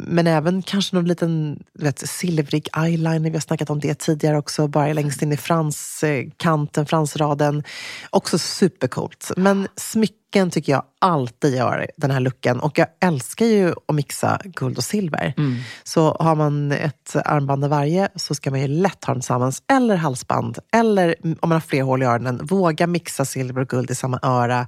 men 0.07 0.27
även 0.27 0.61
kanske 0.61 0.95
någon 0.95 1.05
liten 1.05 1.63
vet, 1.79 2.09
silvrig 2.09 2.67
eyeliner, 2.77 3.29
vi 3.29 3.35
har 3.35 3.39
snackat 3.39 3.69
om 3.69 3.79
det 3.79 3.99
tidigare 3.99 4.37
också, 4.37 4.67
bara 4.67 4.93
längst 4.93 5.21
in 5.21 5.31
i 5.31 5.37
franskanten, 5.37 6.85
fransraden. 6.85 7.63
Också 8.09 8.37
supercoolt. 8.37 9.31
Men 9.37 9.67
smycken 9.75 10.26
Micken 10.27 10.51
tycker 10.51 10.71
jag 10.71 10.83
alltid 10.99 11.55
gör 11.55 11.87
den 11.97 12.11
här 12.11 12.19
looken. 12.19 12.59
Och 12.59 12.77
jag 12.77 12.87
älskar 13.01 13.45
ju 13.45 13.73
att 13.87 13.95
mixa 13.95 14.41
guld 14.43 14.77
och 14.77 14.83
silver. 14.83 15.33
Mm. 15.37 15.57
Så 15.83 16.17
har 16.19 16.35
man 16.35 16.71
ett 16.71 17.15
armband 17.25 17.63
av 17.63 17.69
varje 17.69 18.09
så 18.15 18.35
ska 18.35 18.51
man 18.51 18.61
ju 18.61 18.67
lätt 18.67 19.05
ha 19.05 19.13
dem 19.13 19.21
tillsammans. 19.21 19.63
Eller 19.71 19.95
halsband. 19.95 20.59
Eller 20.73 21.15
om 21.23 21.35
man 21.41 21.51
har 21.51 21.59
fler 21.59 21.81
hål 21.81 22.03
i 22.03 22.05
öronen, 22.05 22.45
våga 22.45 22.87
mixa 22.87 23.25
silver 23.25 23.61
och 23.61 23.67
guld 23.67 23.91
i 23.91 23.95
samma 23.95 24.19
öra. 24.21 24.67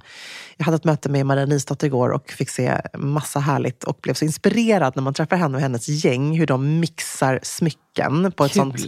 Jag 0.56 0.64
hade 0.64 0.76
ett 0.76 0.84
möte 0.84 1.08
med 1.08 1.26
Maria 1.26 1.46
Nisdotter 1.46 1.86
igår 1.86 2.10
och 2.10 2.30
fick 2.30 2.50
se 2.50 2.80
massa 2.98 3.40
härligt 3.40 3.84
och 3.84 3.98
blev 4.02 4.14
så 4.14 4.24
inspirerad 4.24 4.96
när 4.96 5.02
man 5.02 5.14
träffar 5.14 5.36
henne 5.36 5.56
och 5.56 5.62
hennes 5.62 5.88
gäng, 5.88 6.38
hur 6.38 6.46
de 6.46 6.80
mixar 6.80 7.40
smycken 7.42 8.32
på 8.32 8.44
ett 8.44 8.52
Kul. 8.52 8.60
sånt 8.60 8.86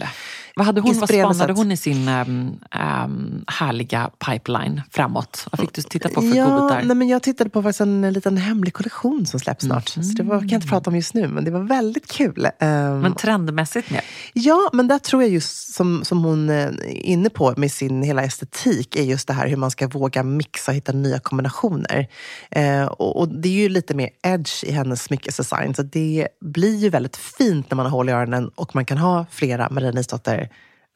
vad, 0.57 0.67
hade 0.67 0.81
hon, 0.81 0.99
vad 0.99 1.09
spanade 1.09 1.53
hon 1.53 1.73
i 1.73 1.77
sin 1.77 2.09
um, 2.09 2.61
um, 3.05 3.45
härliga 3.47 4.11
pipeline 4.27 4.83
framåt? 4.91 5.47
Vad 5.51 5.61
fick 5.61 5.75
du 5.75 5.83
titta 5.83 6.09
på 6.09 6.21
för 6.21 6.37
ja, 6.37 6.45
godbitar? 6.45 6.83
Nej, 6.83 6.97
men 6.97 7.09
jag 7.09 7.23
tittade 7.23 7.51
på 7.51 7.63
faktiskt 7.63 7.81
en 7.81 8.13
liten 8.13 8.37
hemlig 8.37 8.75
kollektion 8.75 9.27
som 9.27 9.41
släpps 9.41 9.65
snart. 9.65 9.97
Mm. 9.97 10.09
Så 10.09 10.17
det 10.17 10.23
var, 10.23 10.39
kan 10.39 10.49
jag 10.49 10.57
inte 10.57 10.69
prata 10.69 10.91
om 10.91 10.97
just 10.97 11.15
nu, 11.15 11.29
men 11.29 11.45
det 11.45 11.51
var 11.51 11.61
väldigt 11.61 12.13
kul. 12.13 12.49
Um, 12.61 12.69
men 13.01 13.15
trendmässigt 13.15 13.91
med? 13.91 14.03
Ja, 14.33 14.71
men 14.73 14.89
där 14.89 14.99
tror 14.99 15.23
jag 15.23 15.31
just 15.31 15.75
som, 15.75 16.05
som 16.05 16.25
hon 16.25 16.51
är 16.51 16.69
eh, 16.69 17.11
inne 17.11 17.31
på 17.31 17.55
med 17.57 17.73
sin 17.73 18.03
hela 18.03 18.23
estetik, 18.23 18.97
är 18.97 19.03
just 19.03 19.29
det 19.29 19.35
här 19.35 19.49
hur 19.49 19.57
man 19.57 19.71
ska 19.71 19.89
våga 19.89 20.23
mixa 20.23 20.71
och 20.71 20.77
hitta 20.77 20.93
nya 20.93 21.19
kombinationer. 21.19 22.09
Uh, 22.57 22.85
och, 22.85 23.21
och, 23.21 23.29
det 23.29 23.49
är 23.49 23.53
ju 23.53 23.69
lite 23.69 23.95
mer 23.95 24.11
edge 24.23 24.65
i 24.65 24.73
hennes 24.73 25.03
smyckesdesign, 25.03 25.75
så 25.75 25.83
det 25.83 26.29
blir 26.41 26.77
ju 26.77 26.89
väldigt 26.89 27.17
fint 27.17 27.71
när 27.71 27.77
man 27.77 27.87
har 27.87 27.91
hål 27.91 28.09
i 28.09 28.13
öronen 28.13 28.49
och 28.55 28.75
man 28.75 28.85
kan 28.85 28.99
ha 28.99 29.27
flera 29.31 29.71
Maria 29.71 29.91
Nisdotter 29.91 30.49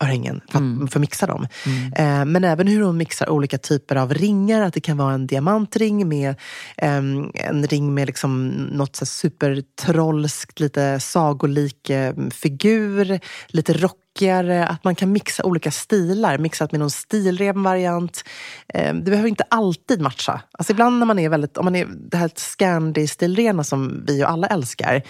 örhängen 0.05 0.41
för, 0.51 0.59
mm. 0.59 0.85
att 0.85 0.97
mixa 0.97 1.27
dem. 1.27 1.47
Mm. 1.67 1.93
Eh, 1.93 2.25
men 2.25 2.45
även 2.45 2.67
hur 2.67 2.83
hon 2.83 2.97
mixar 2.97 3.29
olika 3.29 3.59
typer 3.59 3.97
av 3.97 4.15
ringar. 4.15 4.63
Att 4.63 4.75
det 4.75 4.81
kan 4.81 4.97
vara 4.97 5.15
en 5.15 5.27
diamantring 5.27 6.09
med 6.09 6.29
eh, 6.77 6.97
en 7.35 7.67
ring 7.67 7.95
med 7.95 8.07
liksom 8.07 8.49
något 8.49 8.97
så 8.97 9.07
supertrollskt, 9.07 10.61
lite 10.61 11.01
sagolik 11.01 11.91
eh, 11.91 12.15
figur. 12.31 13.21
Lite 13.47 13.73
rockigare. 13.73 14.67
Att 14.67 14.85
man 14.85 14.95
kan 14.95 15.13
mixa 15.13 15.45
olika 15.45 15.71
stilar. 15.71 16.39
Mixat 16.39 16.73
med 16.73 16.79
någon 16.79 16.91
stilren 16.91 17.63
variant. 17.63 18.25
Eh, 18.69 18.95
det 18.95 19.11
behöver 19.11 19.29
inte 19.29 19.45
alltid 19.49 20.01
matcha. 20.01 20.41
Alltså 20.53 20.73
ibland 20.73 20.99
när 20.99 21.07
man 21.07 21.19
är 21.19 21.29
väldigt, 21.29 21.57
om 21.57 21.65
man 21.65 21.77
är 21.77 21.87
det 22.11 22.17
här 22.17 22.29
Scandi-stilrena 22.29 23.65
som 23.65 24.05
vi 24.07 24.25
och 24.25 24.31
alla 24.31 24.47
älskar 24.47 25.03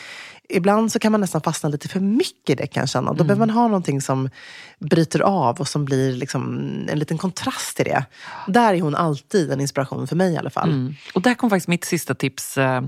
ibland 0.48 0.92
så 0.92 0.98
kan 0.98 1.12
man 1.12 1.20
nästan 1.20 1.40
fastna 1.40 1.68
lite 1.68 1.88
för 1.88 2.00
mycket 2.00 2.50
i 2.50 2.54
det 2.54 2.66
kan 2.66 2.80
jag 2.80 2.88
känna. 2.88 3.12
Då 3.12 3.14
mm. 3.14 3.26
behöver 3.26 3.46
man 3.46 3.50
ha 3.50 3.66
någonting 3.66 4.00
som 4.00 4.30
bryter 4.78 5.20
av 5.20 5.60
och 5.60 5.68
som 5.68 5.84
blir 5.84 6.12
liksom 6.12 6.42
en 6.88 6.98
liten 6.98 7.18
kontrast 7.18 7.76
till 7.76 7.84
det. 7.84 8.04
Där 8.46 8.74
är 8.74 8.80
hon 8.80 8.94
alltid 8.94 9.50
en 9.50 9.60
inspiration 9.60 10.06
för 10.06 10.16
mig 10.16 10.32
i 10.32 10.36
alla 10.36 10.50
fall. 10.50 10.68
Mm. 10.70 10.94
Och 11.14 11.22
där 11.22 11.34
kom 11.34 11.50
faktiskt 11.50 11.68
mitt 11.68 11.84
sista 11.84 12.14
tips 12.14 12.58
eh, 12.58 12.82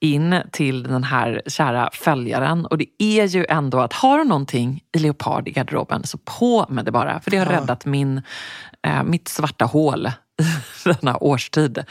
in 0.00 0.36
till 0.52 0.82
den 0.82 1.04
här 1.04 1.42
kära 1.46 1.90
följaren. 1.92 2.66
Och 2.66 2.78
det 2.78 2.86
är 2.98 3.26
ju 3.26 3.46
ändå 3.48 3.80
att 3.80 3.92
har 3.92 4.18
du 4.18 4.24
någonting 4.24 4.80
i 4.96 4.98
leopard 4.98 5.48
i 5.48 5.50
garderoben 5.50 6.06
så 6.06 6.18
på 6.18 6.66
med 6.68 6.84
det 6.84 6.92
bara. 6.92 7.20
För 7.20 7.30
det 7.30 7.36
har 7.36 7.46
ja. 7.46 7.52
räddat 7.52 7.84
min, 7.84 8.22
eh, 8.82 9.02
mitt 9.02 9.28
svarta 9.28 9.64
hål 9.64 10.08
denna 10.84 11.16
årstid. 11.16 11.84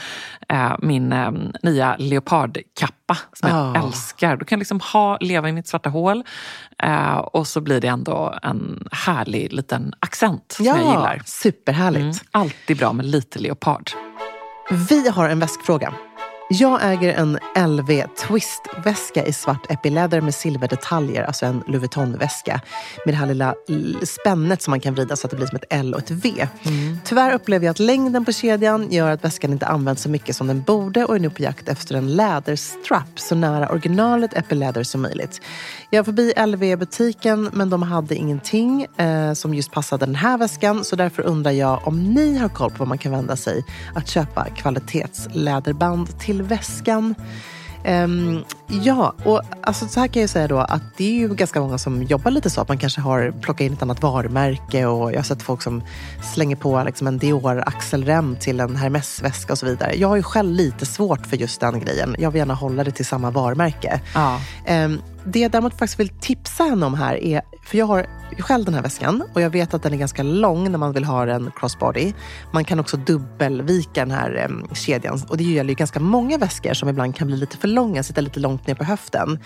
Eh, 0.49 0.75
min 0.79 1.13
eh, 1.13 1.31
nya 1.63 1.95
leopardkappa 1.99 3.17
som 3.33 3.49
oh. 3.49 3.55
jag 3.55 3.77
ah. 3.77 3.87
älskar. 3.87 4.35
Du 4.35 4.45
kan 4.45 4.59
liksom 4.59 4.79
ha, 4.93 5.17
leva 5.21 5.49
i 5.49 5.51
mitt 5.51 5.67
svarta 5.67 5.89
hål 5.89 6.23
eh, 6.83 7.15
och 7.17 7.47
så 7.47 7.61
blir 7.61 7.81
det 7.81 7.87
ändå 7.87 8.39
en 8.43 8.87
härlig 8.91 9.53
liten 9.53 9.93
accent 9.99 10.57
ja, 10.59 10.73
som 10.73 10.81
jag 10.81 10.89
gillar. 10.89 11.21
Superhärligt. 11.25 12.01
Mm, 12.01 12.13
alltid 12.31 12.77
bra 12.77 12.93
med 12.93 13.05
lite 13.05 13.39
leopard. 13.39 13.91
Vi 14.89 15.09
har 15.09 15.29
en 15.29 15.39
väskfråga. 15.39 15.93
Jag 16.53 16.79
äger 16.83 17.13
en 17.13 17.39
LV 17.67 18.03
Twist-väska 18.27 19.25
i 19.25 19.33
svart 19.33 19.71
epiläder 19.71 20.21
med 20.21 20.35
silverdetaljer, 20.35 21.23
alltså 21.23 21.45
en 21.45 21.63
Louis 21.67 21.81
Vuitton-väska. 21.81 22.61
Med 23.05 23.13
det 23.13 23.17
här 23.17 23.27
lilla 23.27 23.55
spännet 24.03 24.61
som 24.61 24.71
man 24.71 24.79
kan 24.79 24.93
vrida 24.93 25.15
så 25.15 25.27
att 25.27 25.31
det 25.31 25.37
blir 25.37 25.47
som 25.47 25.55
ett 25.55 25.65
L 25.69 25.93
och 25.93 25.99
ett 25.99 26.11
V. 26.11 26.47
Mm. 26.63 26.99
Tyvärr 27.03 27.33
upplever 27.33 27.65
jag 27.65 27.71
att 27.71 27.79
längden 27.79 28.25
på 28.25 28.31
kedjan 28.31 28.91
gör 28.91 29.11
att 29.11 29.23
väskan 29.23 29.51
inte 29.51 29.65
används 29.65 30.01
så 30.01 30.09
mycket 30.09 30.35
som 30.35 30.47
den 30.47 30.61
borde 30.61 31.05
och 31.05 31.15
är 31.15 31.19
nu 31.19 31.29
på 31.29 31.41
jakt 31.41 31.69
efter 31.69 31.95
en 31.95 32.15
läderstrap 32.15 33.19
så 33.19 33.35
nära 33.35 33.69
originalet 33.69 34.33
epiläder 34.33 34.83
som 34.83 35.01
möjligt. 35.01 35.41
Jag 35.89 35.99
var 35.99 36.05
förbi 36.05 36.33
LV-butiken 36.45 37.49
men 37.53 37.69
de 37.69 37.83
hade 37.83 38.15
ingenting 38.15 38.83
eh, 38.83 39.33
som 39.33 39.53
just 39.53 39.71
passade 39.71 40.05
den 40.05 40.15
här 40.15 40.37
väskan 40.37 40.83
så 40.83 40.95
därför 40.95 41.23
undrar 41.23 41.51
jag 41.51 41.87
om 41.87 42.13
ni 42.13 42.37
har 42.37 42.49
koll 42.49 42.71
på 42.71 42.77
var 42.77 42.85
man 42.85 42.97
kan 42.97 43.11
vända 43.11 43.35
sig 43.35 43.65
att 43.95 44.07
köpa 44.07 44.45
kvalitetsläderband 44.45 46.19
till 46.19 46.40
väskan. 46.41 47.15
Um, 47.83 48.43
ja, 48.71 49.15
och 49.25 49.41
alltså, 49.61 49.87
så 49.87 49.99
här 49.99 50.07
kan 50.07 50.21
jag 50.21 50.29
säga 50.29 50.47
då 50.47 50.57
att 50.57 50.81
det 50.97 51.03
är 51.03 51.13
ju 51.13 51.35
ganska 51.35 51.61
många 51.61 51.77
som 51.77 52.03
jobbar 52.03 52.31
lite 52.31 52.49
så. 52.49 52.61
Att 52.61 52.67
man 52.67 52.77
kanske 52.77 53.01
har 53.01 53.33
plockat 53.41 53.61
in 53.61 53.73
ett 53.73 53.81
annat 53.81 54.01
varumärke 54.01 54.85
och 54.85 55.11
jag 55.11 55.17
har 55.17 55.23
sett 55.23 55.41
folk 55.41 55.61
som 55.61 55.83
slänger 56.33 56.55
på 56.55 56.83
liksom 56.85 57.07
en 57.07 57.17
Dior 57.17 57.63
axelrem 57.65 58.35
till 58.35 58.59
en 58.59 58.75
Hermes-väska 58.75 59.53
och 59.53 59.59
så 59.59 59.65
vidare. 59.65 59.95
Jag 59.95 60.07
har 60.07 60.15
ju 60.15 60.23
själv 60.23 60.51
lite 60.51 60.85
svårt 60.85 61.27
för 61.27 61.37
just 61.37 61.61
den 61.61 61.79
grejen. 61.79 62.15
Jag 62.19 62.31
vill 62.31 62.39
gärna 62.39 62.53
hålla 62.53 62.83
det 62.83 62.91
till 62.91 63.05
samma 63.05 63.31
varumärke. 63.31 64.01
Ja. 64.13 64.39
Um, 64.69 65.01
det 65.25 65.39
jag 65.39 65.51
däremot 65.51 65.73
faktiskt 65.73 65.99
vill 65.99 66.09
tipsa 66.09 66.63
henne 66.63 66.85
om 66.85 66.93
här 66.93 67.15
är, 67.15 67.41
för 67.63 67.77
jag 67.77 67.85
har 67.85 68.05
själv 68.39 68.65
den 68.65 68.73
här 68.73 68.81
väskan 68.81 69.23
och 69.33 69.41
jag 69.41 69.49
vet 69.49 69.73
att 69.73 69.83
den 69.83 69.93
är 69.93 69.97
ganska 69.97 70.23
lång 70.23 70.71
när 70.71 70.77
man 70.77 70.93
vill 70.93 71.03
ha 71.03 71.25
den 71.25 71.51
crossbody. 71.55 72.13
Man 72.51 72.65
kan 72.65 72.79
också 72.79 72.97
dubbelvika 72.97 74.05
den 74.05 74.11
här 74.11 74.45
um, 74.49 74.67
kedjan 74.73 75.21
och 75.27 75.37
det 75.37 75.43
gäller 75.43 75.69
ju 75.69 75.75
ganska 75.75 75.99
många 75.99 76.37
väskor 76.37 76.73
som 76.73 76.89
ibland 76.89 77.15
kan 77.15 77.27
bli 77.27 77.37
lite 77.37 77.57
för 77.57 77.67
långa, 77.67 78.03
sitta 78.03 78.21
lite 78.21 78.39
långt 78.39 78.60
ner 78.67 78.75
på 78.75 78.83
höften. 78.83 79.39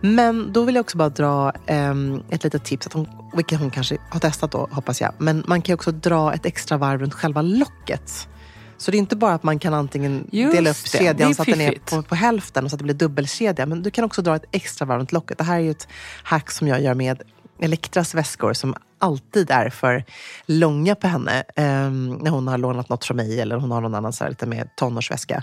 Men 0.00 0.52
då 0.52 0.64
vill 0.64 0.74
jag 0.74 0.80
också 0.80 0.98
bara 0.98 1.08
dra 1.08 1.52
um, 1.68 2.22
ett 2.30 2.44
litet 2.44 2.64
tips, 2.64 2.86
att 2.86 2.92
hon, 2.92 3.08
vilket 3.34 3.58
hon 3.58 3.70
kanske 3.70 3.98
har 4.10 4.20
testat 4.20 4.52
då, 4.52 4.68
hoppas 4.70 5.00
jag. 5.00 5.12
Men 5.18 5.44
man 5.46 5.62
kan 5.62 5.74
också 5.74 5.92
dra 5.92 6.34
ett 6.34 6.46
extra 6.46 6.76
varv 6.76 7.00
runt 7.00 7.14
själva 7.14 7.42
locket. 7.42 8.28
Så 8.76 8.90
det 8.90 8.96
är 8.96 8.98
inte 8.98 9.16
bara 9.16 9.34
att 9.34 9.42
man 9.42 9.58
kan 9.58 9.74
antingen 9.74 10.28
Just 10.32 10.56
dela 10.56 10.70
upp 10.70 10.88
kedjan 10.88 11.34
så 11.34 11.42
att 11.42 11.48
den 11.48 11.60
är 11.60 11.78
på, 11.90 12.02
på 12.02 12.14
hälften 12.14 12.70
så 12.70 12.74
att 12.74 12.78
det 12.78 12.84
blir 12.84 12.94
dubbelkedja. 12.94 13.66
Men 13.66 13.82
du 13.82 13.90
kan 13.90 14.04
också 14.04 14.22
dra 14.22 14.36
ett 14.36 14.44
extra 14.52 14.86
varv 14.86 14.98
runt 14.98 15.12
locket. 15.12 15.38
Det 15.38 15.44
här 15.44 15.56
är 15.56 15.60
ju 15.60 15.70
ett 15.70 15.88
hack 16.22 16.50
som 16.50 16.68
jag 16.68 16.80
gör 16.80 16.94
med 16.94 17.22
Elektras 17.60 18.14
väskor 18.14 18.52
som 18.52 18.74
alltid 18.98 19.50
är 19.50 19.70
för 19.70 20.04
långa 20.46 20.94
på 20.94 21.08
henne 21.08 21.44
eh, 21.56 21.90
när 21.90 22.30
hon 22.30 22.48
har 22.48 22.58
lånat 22.58 22.88
något 22.88 23.04
från 23.04 23.16
mig 23.16 23.40
eller 23.40 23.56
hon 23.56 23.70
har 23.70 23.80
någon 23.80 23.94
annan 23.94 24.12
så 24.12 24.24
här, 24.24 24.30
lite 24.30 24.46
mer 24.46 24.68
tonårsväska. 24.76 25.42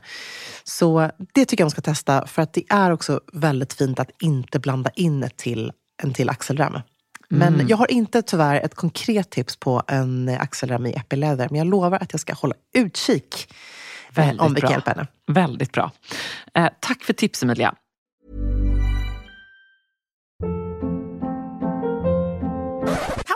Så 0.63 1.12
det 1.33 1.45
tycker 1.45 1.62
jag 1.62 1.65
hon 1.65 1.71
ska 1.71 1.81
testa 1.81 2.27
för 2.27 2.41
att 2.41 2.53
det 2.53 2.63
är 2.69 2.91
också 2.91 3.21
väldigt 3.33 3.74
fint 3.74 4.00
att 4.00 4.09
inte 4.19 4.59
blanda 4.59 4.89
in 4.95 5.24
ett 5.24 5.38
till, 5.38 5.71
en 6.03 6.13
till 6.13 6.29
axelrem. 6.29 6.74
Men 7.29 7.53
Mm. 7.53 7.67
jag 7.67 7.77
har 7.77 7.91
inte 7.91 8.21
tyvärr 8.21 8.55
ett 8.55 8.75
konkret 8.75 9.29
tips 9.29 9.55
på 9.55 9.83
en 9.88 10.29
axelrem 10.39 10.85
i 10.85 10.93
epiläder. 10.93 11.47
Men 11.51 11.57
jag 11.57 11.67
lovar 11.67 11.97
att 12.01 12.13
jag 12.13 12.19
ska 12.19 12.33
hålla 12.33 12.55
utkik 12.74 13.47
eh, 14.09 14.15
Väldigt 14.15 14.41
om 14.41 14.53
vi 14.53 14.62
kan 14.62 14.71
hjälpa 14.71 14.91
henne. 14.91 15.07
Väldigt 15.27 15.71
bra. 15.71 15.91
Eh, 16.53 16.67
tack 16.79 17.03
för 17.03 17.13
tips 17.13 17.43
Emilia. 17.43 17.75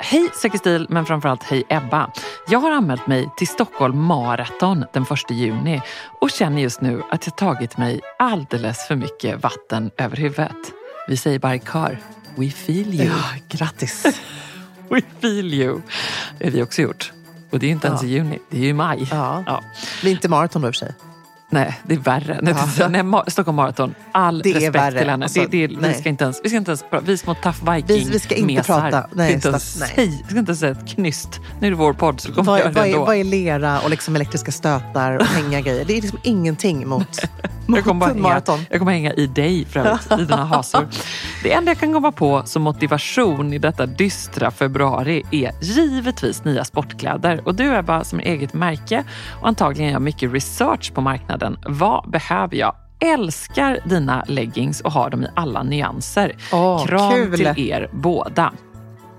Hej 0.00 0.30
Söker 0.34 0.58
stil, 0.58 0.86
men 0.90 1.06
framförallt 1.06 1.42
hej 1.42 1.64
Ebba. 1.68 2.10
Jag 2.48 2.58
har 2.58 2.70
anmält 2.70 3.06
mig 3.06 3.28
till 3.36 3.48
Stockholm 3.48 3.98
Marathon 3.98 4.84
den 4.92 5.02
1 5.02 5.30
juni 5.30 5.82
och 6.20 6.30
känner 6.30 6.62
just 6.62 6.80
nu 6.80 7.02
att 7.10 7.26
jag 7.26 7.36
tagit 7.36 7.76
mig 7.76 8.00
alldeles 8.18 8.86
för 8.86 8.96
mycket 8.96 9.42
vatten 9.42 9.90
över 9.96 10.16
huvudet. 10.16 10.56
Vi 11.08 11.16
säger 11.16 11.38
bara 11.38 11.54
i 11.54 11.60
kör. 11.60 11.98
We 12.36 12.50
feel 12.50 12.94
you. 12.94 13.04
Ja, 13.04 13.22
grattis. 13.48 14.04
We 14.88 15.02
feel 15.20 15.54
you. 15.54 15.80
Det 16.38 16.44
har 16.44 16.52
vi 16.52 16.62
också 16.62 16.82
gjort. 16.82 17.12
Och 17.50 17.58
det 17.58 17.66
är 17.66 17.68
ju 17.68 17.74
inte 17.74 17.86
ens 17.86 18.02
i 18.04 18.06
juni, 18.06 18.38
det 18.50 18.56
är 18.56 18.60
ju 18.60 18.68
i 18.68 18.72
maj. 18.72 19.08
Ja. 19.10 19.44
Ja. 19.46 19.60
Det 19.72 20.00
blir 20.02 20.12
inte 20.12 20.28
maraton 20.28 20.62
då 20.62 20.68
i 20.68 20.70
och 20.70 20.74
för 20.74 20.86
sig. 20.86 20.94
Nej, 21.54 21.78
det 21.86 21.94
är 21.94 21.98
värre. 21.98 22.38
Nej, 22.42 22.54
Ja. 22.78 22.88
nej, 22.88 23.00
Ma- 23.00 23.30
Stockholm 23.30 23.56
Marathon, 23.56 23.94
all 24.12 24.38
Det 24.42 24.50
är 24.50 24.54
respekt 24.54 24.74
värre. 24.74 24.98
till 24.98 25.10
henne. 25.10 25.24
Alltså, 25.24 25.40
det, 25.50 25.66
det, 25.66 25.76
vi, 25.88 25.94
ska 25.94 26.08
inte 26.08 26.24
ens, 26.24 26.40
vi 26.44 26.48
ska 26.48 26.56
inte 26.58 26.70
ens 26.70 26.82
prata, 26.90 27.04
vi 27.06 27.16
små 27.18 27.34
tough 27.34 27.72
viking 27.74 27.96
Vi- 27.96 28.10
vi 28.10 28.18
ska 28.18 28.34
inte 28.34 28.62
prata. 28.62 29.06
Vi 29.10 29.16
Nej, 29.16 29.26
ska 29.28 29.34
inte 29.34 29.48
ens 29.48 29.80
nej. 29.80 29.88
säga- 29.88 30.10
vi 30.24 30.30
ska 30.30 30.38
inte 30.38 30.50
ens 30.50 30.60
säga 30.60 30.72
ett 30.72 30.88
knyst. 30.88 31.40
Nu 31.60 31.66
är 31.66 31.70
det 31.70 31.76
vår 31.76 31.92
podd 31.92 32.20
så 32.20 32.28
vi 32.28 32.34
kommer 32.34 32.46
Vad, 32.46 32.58
göra 32.60 32.68
det 32.68 32.74
vad, 32.74 32.84
är, 32.86 32.92
ändå. 32.92 33.04
vad 33.04 33.16
är 33.16 33.24
lera 33.24 33.80
och 33.80 33.90
liksom 33.90 34.16
elektriska 34.16 34.52
stötar 34.52 35.16
och 35.16 35.26
hänga 35.42 35.60
grejer? 35.60 35.84
Det 35.84 35.96
är 35.98 36.02
liksom 36.02 36.18
ingenting 36.22 36.88
mot, 36.88 37.00
mot 37.00 37.18
Jag 37.76 37.84
kommer, 37.84 38.00
bara 38.00 38.10
hänga, 38.10 38.22
maraton. 38.22 38.60
jag 38.70 38.78
kommer 38.78 38.92
hänga 38.92 39.12
i 39.12 39.26
dig 39.26 39.64
för 39.64 39.80
övrigt, 39.80 40.12
i 40.12 40.24
dina 40.24 40.44
hasor. 40.54 40.88
Det 41.42 41.52
enda 41.52 41.70
jag 41.70 41.78
kan 41.78 41.92
komma 41.92 42.12
på 42.12 42.42
som 42.44 42.62
motivation 42.62 43.52
i 43.52 43.58
detta 43.58 43.86
dystra 43.86 44.50
februari 44.50 45.22
är 45.30 45.52
givetvis 45.60 46.44
nya 46.44 46.64
sportkläder. 46.64 47.40
Och 47.44 47.54
du 47.54 47.64
är 47.70 47.82
bara 47.82 48.04
som 48.04 48.20
eget 48.20 48.54
märke 48.54 49.04
och 49.40 49.48
antagligen 49.48 49.92
gör 49.92 49.98
mycket 49.98 50.32
research 50.32 50.92
på 50.94 51.00
marknaden. 51.00 51.43
Vad 51.66 52.10
behöver 52.10 52.56
jag? 52.56 52.74
Älskar 53.00 53.78
dina 53.84 54.24
leggings 54.28 54.80
och 54.80 54.92
har 54.92 55.10
dem 55.10 55.22
i 55.22 55.26
alla 55.36 55.62
nyanser. 55.62 56.36
Åh, 56.52 56.86
Kram 56.86 57.12
kul. 57.12 57.36
till 57.36 57.70
er 57.70 57.88
båda. 57.92 58.52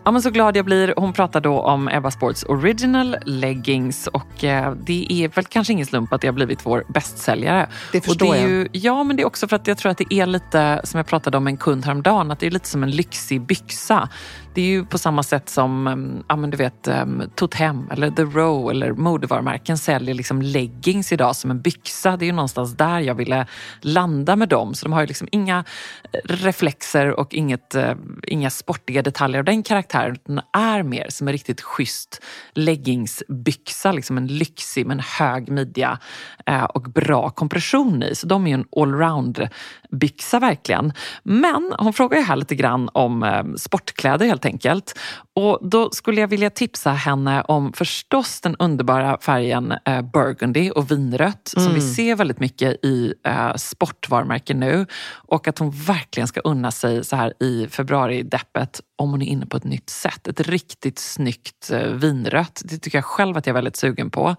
Ja, 0.05 0.11
men 0.11 0.21
så 0.21 0.29
glad 0.29 0.57
jag 0.57 0.65
blir. 0.65 0.93
Hon 0.97 1.13
pratar 1.13 1.41
då 1.41 1.59
om 1.59 1.87
Ebba 1.87 2.11
Sports 2.11 2.43
Original 2.43 3.17
Leggings 3.25 4.07
och 4.07 4.43
eh, 4.43 4.73
det 4.85 5.07
är 5.09 5.27
väl 5.27 5.45
kanske 5.45 5.73
ingen 5.73 5.85
slump 5.85 6.13
att 6.13 6.21
det 6.21 6.27
har 6.27 6.33
blivit 6.33 6.65
vår 6.65 6.83
bästsäljare. 6.87 7.69
Det 7.91 8.01
förstår 8.01 8.27
och 8.27 8.33
det 8.33 8.39
är 8.39 8.41
jag. 8.41 8.49
Ju, 8.49 8.67
ja, 8.71 9.03
men 9.03 9.15
det 9.15 9.23
är 9.23 9.27
också 9.27 9.47
för 9.47 9.55
att 9.55 9.67
jag 9.67 9.77
tror 9.77 9.91
att 9.91 9.97
det 9.97 10.13
är 10.13 10.25
lite, 10.25 10.81
som 10.83 10.97
jag 10.97 11.07
pratade 11.07 11.37
om 11.37 11.43
med 11.43 11.51
en 11.51 11.57
kund 11.57 11.85
häromdagen, 11.85 12.31
att 12.31 12.39
det 12.39 12.47
är 12.47 12.51
lite 12.51 12.67
som 12.67 12.83
en 12.83 12.91
lyxig 12.91 13.41
byxa. 13.41 14.09
Det 14.55 14.61
är 14.61 14.65
ju 14.65 14.85
på 14.85 14.97
samma 14.97 15.23
sätt 15.23 15.49
som 15.49 15.87
ehm, 15.87 16.23
ja, 16.27 16.35
men 16.35 16.49
du 16.49 16.57
vet, 16.57 16.87
ehm, 16.87 17.23
Totem 17.35 17.89
eller 17.91 18.11
The 18.11 18.23
Row 18.23 18.71
eller 18.71 18.93
modevarumärken 18.93 19.77
säljer 19.77 20.15
liksom 20.15 20.41
leggings 20.41 21.11
idag 21.11 21.35
som 21.35 21.51
en 21.51 21.61
byxa. 21.61 22.17
Det 22.17 22.25
är 22.25 22.27
ju 22.27 22.33
någonstans 22.33 22.73
där 22.73 22.99
jag 22.99 23.15
ville 23.15 23.47
landa 23.81 24.35
med 24.35 24.49
dem. 24.49 24.73
Så 24.73 24.85
de 24.85 24.93
har 24.93 25.01
ju 25.01 25.07
liksom 25.07 25.27
inga 25.31 25.63
eh, 26.11 26.19
reflexer 26.23 27.19
och 27.19 27.33
inget, 27.33 27.75
eh, 27.75 27.93
inga 28.27 28.49
sportiga 28.49 29.01
detaljer 29.01 29.39
av 29.39 29.45
den 29.45 29.63
karaktären. 29.63 30.17
Den 30.25 30.41
är 30.53 30.83
mer 30.83 31.05
som 31.09 31.27
en 31.27 31.31
riktigt 31.31 31.61
schysst 31.61 32.23
leggingsbyxa. 32.53 33.91
Liksom 33.91 34.17
en 34.17 34.27
lyxig 34.27 34.85
men 34.85 34.99
hög 34.99 35.49
midja 35.49 35.99
eh, 36.45 36.63
och 36.63 36.81
bra 36.81 37.29
kompression 37.29 38.03
i. 38.03 38.15
Så 38.15 38.27
de 38.27 38.45
är 38.45 38.49
ju 38.49 38.53
en 38.53 38.65
allround 38.75 39.47
byxa 39.91 40.39
verkligen. 40.39 40.93
Men 41.23 41.73
hon 41.77 41.93
frågar 41.93 42.17
ju 42.17 42.23
här 42.23 42.35
lite 42.35 42.55
grann 42.55 42.89
om 42.93 43.23
ehm, 43.23 43.57
sportkläder 43.57 44.25
helt 44.25 44.44
enkelt. 44.45 44.99
Och 45.33 45.59
då 45.61 45.89
skulle 45.91 46.21
jag 46.21 46.27
vilja 46.27 46.49
tipsa 46.49 46.91
henne 46.91 47.41
om 47.41 47.73
förstås 47.73 48.41
den 48.41 48.55
underbara 48.55 49.17
färgen 49.21 49.73
eh, 49.85 50.01
burgundy 50.01 50.69
och 50.71 50.91
vinrött 50.91 51.53
som 51.57 51.73
vi 51.73 51.81
ser 51.81 52.15
väldigt 52.15 52.39
mycket 52.39 52.85
i 52.85 53.13
eh, 53.27 53.55
sportvarumärken 53.55 54.59
nu. 54.59 54.85
Och 55.13 55.47
att 55.47 55.59
hon 55.59 55.71
verkligen 55.71 56.27
ska 56.27 56.39
unna 56.39 56.71
sig 56.71 57.05
så 57.05 57.15
här 57.15 57.33
i 57.43 57.67
februari-deppet 57.67 58.81
om 58.97 59.11
hon 59.11 59.21
är 59.21 59.25
inne 59.25 59.45
på 59.45 59.57
ett 59.57 59.63
nytt 59.63 59.89
sätt. 59.89 60.27
Ett 60.27 60.39
riktigt 60.39 60.99
snyggt 60.99 61.71
eh, 61.71 61.79
vinrött. 61.79 62.61
Det 62.65 62.77
tycker 62.77 62.97
jag 62.97 63.05
själv 63.05 63.37
att 63.37 63.47
jag 63.47 63.51
är 63.51 63.57
väldigt 63.57 63.75
sugen 63.75 64.09
på. 64.09 64.35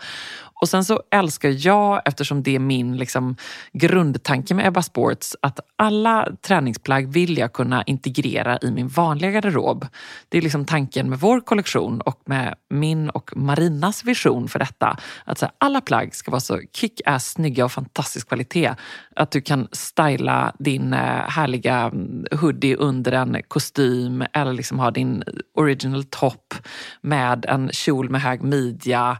Och 0.60 0.68
sen 0.68 0.84
så 0.84 1.02
älskar 1.10 1.66
jag, 1.66 2.02
eftersom 2.04 2.42
det 2.42 2.54
är 2.54 2.58
min 2.58 2.96
liksom, 2.96 3.36
grundtanke 3.72 4.54
med 4.54 4.66
Ebba 4.66 4.82
Sports, 4.82 5.36
att 5.42 5.60
alla 5.76 6.28
träningsplagg 6.42 7.08
vill 7.08 7.38
jag 7.38 7.52
kunna 7.52 7.82
integrera 7.82 8.58
i 8.62 8.70
min 8.70 8.88
vanliga 8.88 9.30
garderob. 9.30 9.86
Det 10.28 10.38
är 10.38 10.42
liksom 10.42 10.64
tanken 10.64 11.10
med 11.10 11.20
vår 11.20 11.40
kollektion 11.40 12.00
och 12.00 12.22
med 12.24 12.54
min 12.70 13.10
och 13.10 13.36
Marinas 13.36 14.04
vision 14.04 14.48
för 14.48 14.58
detta. 14.58 14.98
Att 15.24 15.38
så 15.38 15.46
här, 15.46 15.54
alla 15.58 15.80
plagg 15.80 16.14
ska 16.14 16.30
vara 16.30 16.40
så 16.40 16.60
kick-ass 16.72 17.30
snygga 17.30 17.64
och 17.64 17.72
fantastisk 17.72 18.28
kvalitet. 18.28 18.74
Att 19.16 19.30
du 19.30 19.40
kan 19.40 19.68
styla 19.72 20.52
din 20.58 20.92
eh, 20.92 21.28
härliga 21.28 21.76
mm, 21.80 22.24
hoodie 22.32 22.76
under 22.76 23.12
en 23.12 23.42
kostym 23.48 24.24
eller 24.32 24.52
liksom 24.52 24.78
ha 24.78 24.90
din 24.90 25.22
original 25.54 26.04
top 26.04 26.54
med 27.00 27.44
en 27.48 27.68
kjol 27.72 28.10
med 28.10 28.22
hög 28.22 28.42
midja 28.42 29.18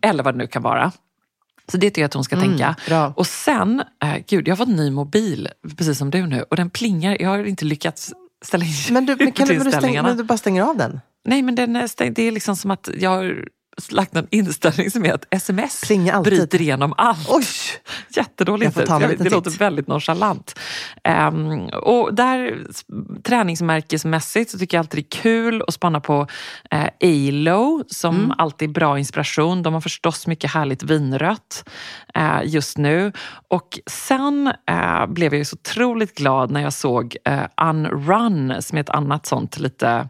eller 0.00 0.22
vad 0.22 0.34
det 0.34 0.38
nu 0.38 0.46
kan 0.46 0.62
vara. 0.62 0.92
Så 1.70 1.76
det 1.76 1.90
tycker 1.90 2.00
jag 2.00 2.06
att 2.06 2.14
hon 2.14 2.24
ska 2.24 2.40
tänka. 2.40 2.64
Mm, 2.64 2.74
bra. 2.86 3.12
Och 3.16 3.26
sen, 3.26 3.82
eh, 4.04 4.16
gud, 4.26 4.48
jag 4.48 4.52
har 4.52 4.56
fått 4.56 4.68
en 4.68 4.76
ny 4.76 4.90
mobil, 4.90 5.48
precis 5.76 5.98
som 5.98 6.10
du 6.10 6.26
nu. 6.26 6.42
Och 6.42 6.56
den 6.56 6.70
plingar, 6.70 7.16
jag 7.20 7.28
har 7.28 7.44
inte 7.44 7.64
lyckats 7.64 8.12
ställa 8.42 8.64
in 8.64 8.72
Men 8.90 9.06
du, 9.06 9.16
men 9.16 9.32
kan 9.32 9.48
du, 9.48 9.54
men 9.54 9.64
du, 9.64 9.72
stäng, 9.72 10.02
men 10.02 10.16
du 10.16 10.24
bara 10.24 10.38
stänger 10.38 10.62
av 10.62 10.76
den? 10.76 11.00
Nej, 11.24 11.42
men 11.42 11.54
den 11.54 11.88
stängd. 11.88 12.16
det 12.16 12.22
är 12.22 12.32
liksom 12.32 12.56
som 12.56 12.70
att 12.70 12.88
jag 12.98 13.34
lagt 13.90 14.16
en 14.16 14.26
inställning 14.30 14.90
som 14.90 15.04
är 15.04 15.12
att 15.12 15.24
sms 15.30 15.90
alltid. 16.12 16.32
bryter 16.32 16.60
igenom 16.60 16.94
allt. 16.96 17.28
Oj! 17.30 17.44
Jättedåligt. 18.16 18.76
Jag 18.76 19.18
det 19.18 19.30
låter 19.30 19.50
väldigt 19.50 19.86
nonchalant. 19.86 20.58
Ehm, 21.04 21.66
och 21.66 22.14
där, 22.14 22.58
träningsmärkesmässigt 23.22 24.50
så 24.50 24.58
tycker 24.58 24.76
jag 24.76 24.82
alltid 24.82 25.04
det 25.10 25.16
är 25.16 25.22
kul 25.22 25.62
att 25.68 25.74
spana 25.74 26.00
på 26.00 26.26
uh, 26.74 26.86
ALO 27.02 27.84
som 27.88 28.12
Mm. 28.14 28.32
alltid 28.38 28.68
är 28.68 28.72
bra 28.72 28.98
inspiration. 28.98 29.62
De 29.62 29.74
har 29.74 29.80
förstås 29.80 30.26
mycket 30.26 30.50
härligt 30.50 30.82
vinrött 30.82 31.68
eh, 32.14 32.40
just 32.44 32.78
nu. 32.78 33.12
Och 33.48 33.78
sen 33.86 34.52
eh, 34.70 35.06
blev 35.06 35.34
jag 35.34 35.38
ju 35.38 35.44
så 35.44 35.56
otroligt 35.56 36.14
glad 36.14 36.50
när 36.50 36.62
jag 36.62 36.72
såg 36.72 37.16
uh, 37.28 37.68
Unrun 37.68 38.62
som 38.62 38.78
är 38.78 38.82
ett 38.82 38.90
annat 38.90 39.26
sånt 39.26 39.58
lite 39.58 40.08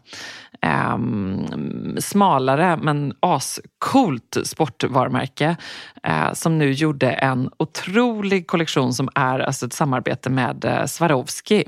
ehm, 0.63 1.97
smalare 2.01 2.77
men 2.77 3.15
ascoolt 3.21 4.37
sportvarumärke 4.45 5.57
eh, 6.03 6.33
som 6.33 6.59
nu 6.59 6.73
gjorde 6.73 7.11
en 7.11 7.51
otrolig 7.57 8.47
kollektion 8.47 8.95
som 8.95 9.09
är 9.15 9.39
alltså 9.39 9.67
ett 9.67 9.73
samarbete 9.73 10.31
med 10.31 10.65
eh, 10.65 10.85
Swarovski. 10.85 11.65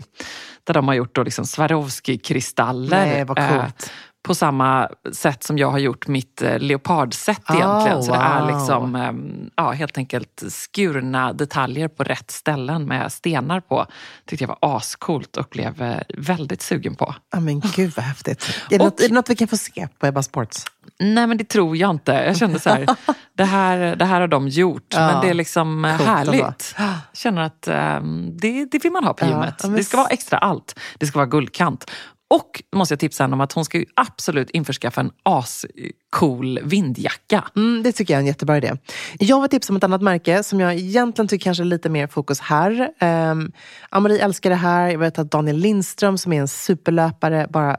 Där 0.65 0.75
de 0.75 0.89
har 0.89 0.95
gjort 0.95 1.15
då 1.15 1.23
liksom 1.23 1.45
Swarovski-kristaller. 1.45 2.97
Nej, 2.97 3.25
vad 3.25 3.39
eh, 3.39 3.49
coolt. 3.49 3.93
På 4.25 4.35
samma 4.35 4.89
sätt 5.13 5.45
som 5.45 5.59
jag 5.59 5.71
har 5.71 5.79
gjort 5.79 6.07
mitt 6.09 6.43
eh, 6.43 6.59
leopardset 6.59 7.41
egentligen. 7.51 7.99
Oh, 7.99 8.03
Så 8.03 8.13
det 8.13 8.19
är 8.19 8.47
liksom 8.47 8.95
ehm, 8.97 9.51
ja, 9.57 9.71
helt 9.71 9.99
enkelt 9.99 10.43
skurna 10.49 11.33
detaljer 11.33 11.89
på 11.89 12.05
rätt 12.05 12.31
ställen 12.31 12.85
med 12.85 13.13
stenar 13.13 13.61
på. 13.61 13.87
Tyckte 14.27 14.43
jag 14.45 14.49
var 14.61 14.77
ascoolt 14.77 15.37
och 15.37 15.47
blev 15.51 15.83
eh, 15.83 15.99
väldigt 16.19 16.63
sugen 16.63 16.95
på. 16.95 17.15
Ja, 17.33 17.41
men 17.41 17.61
gud 17.77 17.93
vad 17.97 18.05
häftigt. 18.05 18.49
Är 18.71 18.79
det, 18.79 18.79
Och- 18.79 18.85
något, 18.85 19.01
är 19.01 19.09
det 19.09 19.15
något 19.15 19.31
vi 19.31 19.37
kan 19.37 19.49
få 19.49 19.57
se 19.57 19.89
på 19.99 20.07
Ebba 20.07 20.23
Sports? 20.23 20.65
Nej 20.99 21.27
men 21.27 21.37
det 21.39 21.49
tror 21.49 21.77
jag 21.77 21.91
inte. 21.91 22.13
Jag 22.13 22.37
kände 22.37 22.61
så 22.61 22.71
här, 22.71 22.87
det 23.37 23.45
här, 23.45 23.97
det 23.97 24.05
här 24.05 24.21
har 24.21 24.29
de 24.29 24.49
gjort. 24.49 24.87
Ja, 24.89 25.01
men 25.13 25.21
det 25.21 25.31
är 25.31 25.35
liksom 25.35 25.85
eh, 25.85 25.91
härligt. 25.91 26.75
Känner 27.13 27.43
att 27.43 27.69
ehm, 27.69 28.37
det, 28.39 28.65
det 28.65 28.79
vill 28.85 28.93
man 28.93 29.05
ha 29.05 29.13
på 29.15 29.27
gymmet. 29.27 29.61
ja, 29.63 29.69
Det 29.69 29.85
ska 29.85 29.97
vara 29.97 30.09
extra 30.09 30.39
allt. 30.39 30.79
Det 30.99 31.07
ska 31.07 31.19
vara 31.19 31.27
guldkant. 31.27 31.91
Och 32.35 32.63
måste 32.77 32.93
jag 32.93 33.01
tipsa 33.01 33.25
henne 33.25 33.35
om 33.35 33.41
att 33.41 33.53
hon 33.53 33.65
ska 33.65 33.79
ju 33.79 33.87
absolut 33.97 34.51
införskaffa 34.51 35.01
en 35.01 35.11
ascool 35.23 36.61
vindjacka. 36.63 37.45
Mm, 37.57 37.83
det 37.83 37.93
tycker 37.93 38.15
jag 38.15 38.19
är 38.19 38.21
en 38.21 38.27
jättebra 38.27 38.57
idé. 38.57 38.73
Jag 39.19 39.41
vill 39.41 39.51
tipsa 39.51 39.73
om 39.73 39.77
ett 39.77 39.85
annat 39.85 40.03
märke 40.03 40.43
som 40.43 40.61
jag 40.61 40.75
egentligen 40.75 41.29
tycker 41.29 41.45
kanske 41.45 41.63
är 41.63 41.65
lite 41.65 41.89
mer 41.89 42.07
fokus 42.07 42.41
här. 42.41 42.91
Um, 43.31 43.53
Amarie 43.91 44.25
älskar 44.25 44.51
det 44.51 44.57
här. 44.57 44.89
Jag 44.89 44.99
vet 44.99 45.19
att 45.19 45.31
Daniel 45.31 45.57
Lindström 45.57 46.19
som 46.19 46.33
är 46.33 46.41
en 46.41 46.49
superlöpare 46.49 47.47
bara 47.51 47.77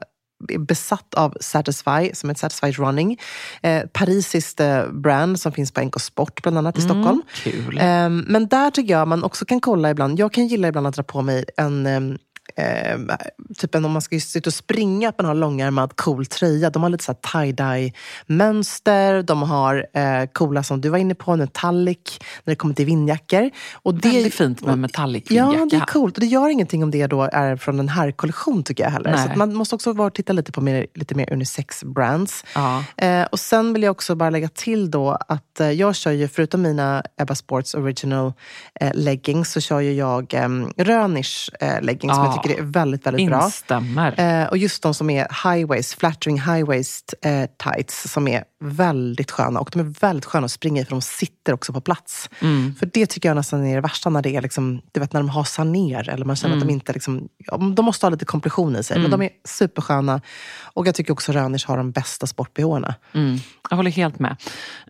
besatt 0.60 1.14
av 1.14 1.38
Satisfy, 1.40 2.14
som 2.14 2.30
är 2.30 2.34
Satisfy 2.34 2.72
Running. 2.72 3.20
Eh, 3.62 3.84
parisiskt 3.94 4.60
eh, 4.60 4.88
brand 4.88 5.40
som 5.40 5.52
finns 5.52 5.72
på 5.72 5.82
NK 5.82 6.02
Sport 6.02 6.44
bland 6.44 6.58
annat 6.58 6.78
i 6.78 6.82
Stockholm. 6.82 7.22
Kul. 7.34 7.78
Ehm, 7.82 8.26
men 8.28 8.48
där 8.48 8.72
tycker 8.72 8.94
jag 8.94 9.08
man 9.08 9.24
också 9.24 9.46
kan 9.46 9.62
kolla 9.62 9.90
ibland. 9.90 10.20
Jag 10.20 10.34
kan 10.34 10.48
gilla 10.48 10.68
ibland 10.68 10.88
att 10.88 10.96
dra 10.96 11.04
på 11.04 11.22
mig 11.22 11.46
en 11.58 12.18
ehm, 12.56 13.10
ehm, 13.10 13.18
typ 13.58 13.76
en, 13.76 13.86
om 13.86 13.92
man 13.92 14.02
ska 14.02 14.16
ut 14.16 14.48
och 14.48 14.54
springa, 14.54 15.10
att 15.10 15.18
man 15.18 15.26
har 15.26 15.34
långärmad 15.36 15.96
cool 15.96 16.26
tröja. 16.26 16.70
De 16.70 16.84
har 16.84 16.90
lite 16.90 17.04
så 17.04 17.12
här 17.12 17.20
tie-dye 17.46 17.94
mönster. 18.26 19.24
De 19.24 19.42
har 19.44 19.88
eh, 19.94 20.26
coola 20.34 20.64
som 20.64 20.82
du 20.82 20.90
var 20.90 20.98
inne 20.98 21.16
på, 21.16 21.36
metallic, 21.36 22.20
när 22.44 22.52
det 22.52 22.56
kommer 22.56 22.74
till 22.74 22.86
vindjackor. 22.86 23.50
Och 23.74 23.94
det, 23.94 24.10
Väldigt 24.10 24.34
fint 24.34 24.62
med 24.66 24.80
metallic 24.80 25.24
Ja, 25.30 25.50
vindjacka. 25.50 25.70
det 25.78 25.82
är 25.84 25.94
coolt. 25.94 26.18
Och 26.18 26.22
det 26.22 26.28
gör 26.28 26.50
ingenting 26.50 26.84
om 26.84 26.92
det 26.92 27.08
då 27.08 27.22
är 27.34 27.56
från 27.56 27.80
en 27.80 27.90
här 27.90 28.12
kollektion 28.12 28.64
tycker 28.64 28.84
jag 28.84 28.92
heller. 28.92 29.12
Nej. 29.12 29.30
Så 29.34 29.38
man 29.40 29.54
måste 29.56 29.76
också 29.76 29.94
vara, 29.94 30.10
titta 30.10 30.34
lite 30.34 30.52
på 30.52 30.62
mer, 30.62 30.88
lite 30.94 31.16
mer 31.16 31.34
unisex-brands. 31.34 32.46
Ja. 32.56 32.84
Eh, 32.98 33.24
och 33.24 33.40
sen 33.40 33.74
vill 33.74 33.84
jag 33.84 33.92
också 33.92 34.16
bara 34.16 34.30
lägga 34.30 34.50
till 34.50 34.92
då 34.92 35.18
att 35.28 35.60
eh, 35.60 35.72
jag 35.72 35.96
kör 35.96 36.12
ju, 36.12 36.28
förutom 36.28 36.62
mina 36.62 37.04
Ebba 37.18 37.36
Sports 37.36 37.76
original 37.76 38.34
eh, 38.80 38.92
leggings, 38.94 39.52
så 39.52 39.62
kör 39.62 39.80
ju 39.80 39.94
jag 39.94 40.34
eh, 40.34 40.50
Rönisch 40.78 41.50
eh, 41.60 41.82
leggings 41.82 42.16
som 42.16 42.24
Ja. 42.24 42.26
jag 42.26 42.36
tycker 42.36 42.45
är 42.54 42.62
väldigt, 42.62 43.06
väldigt 43.06 43.28
bra. 43.30 43.46
Instämmer. 43.46 44.42
Eh, 44.42 44.48
och 44.48 44.58
just 44.58 44.84
de 44.84 44.94
som 44.94 45.10
är 45.10 45.54
high 45.54 45.68
waist, 45.68 45.94
flattering 46.00 46.42
high 46.42 46.66
waist 46.66 47.14
eh, 47.22 47.46
tights 47.64 48.12
som 48.12 48.28
är 48.28 48.44
väldigt 48.64 49.32
sköna. 49.32 49.60
Och 49.60 49.70
de 49.74 49.80
är 49.80 49.94
väldigt 50.02 50.26
sköna 50.26 50.46
att 50.46 50.52
springa 50.52 50.82
i 50.82 50.86
för 50.86 50.92
de 50.92 51.02
sitter 51.02 51.54
också 51.54 51.74
på 51.74 51.82
plats. 51.82 52.30
Mm. 52.42 52.76
För 52.80 52.90
det 52.94 53.06
tycker 53.06 53.30
jag 53.30 53.36
nästan 53.36 53.66
är 53.66 53.76
det 53.76 53.82
värsta 53.82 54.10
när 54.10 54.22
det 54.22 54.36
är 54.36 54.42
liksom, 54.42 54.82
du 54.92 55.00
vet 55.00 55.14
när 55.14 55.20
de 55.22 55.30
har 55.30 55.66
ner 55.66 56.10
eller 56.10 56.26
man 56.26 56.36
känner 56.36 56.56
Mm. 56.56 56.64
att 56.64 56.68
de 56.68 56.74
inte 56.74 56.94
liksom, 56.94 57.28
de 57.76 57.86
måste 57.86 58.06
ha 58.06 58.10
lite 58.12 58.26
kompression 58.26 58.76
i 58.76 58.84
sig. 58.84 59.00
Men 59.00 59.12
de 59.12 59.22
är 59.22 59.30
supersköna. 59.48 60.22
Och 60.64 60.88
jag 60.88 60.96
tycker 60.96 61.14
också 61.14 61.32
Rönisch 61.32 61.68
har 61.68 61.78
de 61.78 61.92
bästa 61.92 62.28
sport-bh-erna. 62.28 62.96
Mm, 63.14 63.38
jag 63.70 63.78
håller 63.78 63.92
helt 63.92 64.20
med. 64.20 64.36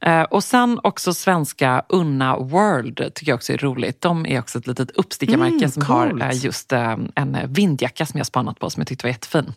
Eh, 0.01 0.21
och 0.21 0.43
sen 0.43 0.79
också 0.83 1.13
svenska 1.13 1.83
Unna 1.89 2.37
World 2.37 3.11
tycker 3.15 3.31
jag 3.31 3.35
också 3.37 3.53
är 3.53 3.57
roligt. 3.57 4.01
De 4.01 4.25
är 4.25 4.39
också 4.39 4.59
ett 4.59 4.67
litet 4.67 4.91
uppstickarmärke 4.91 5.55
Mm, 5.55 5.71
som 5.71 5.81
har 5.81 6.09
coolt. 6.09 6.23
eh, 6.23 6.43
just 6.45 6.71
eh, 6.73 6.95
en 7.15 7.35
vindjacka 7.47 8.05
som 8.05 8.17
jag 8.17 8.27
spanat 8.27 8.59
på 8.59 8.69
som 8.69 8.81
jag 8.81 8.87
tyckte 8.87 9.05
var 9.05 9.11
jättefin. 9.11 9.53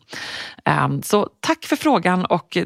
Eh, 0.65 0.89
så 1.05 1.29
tack 1.41 1.65
för 1.65 1.77
frågan 1.77 2.25
och 2.25 2.57
eh, 2.57 2.65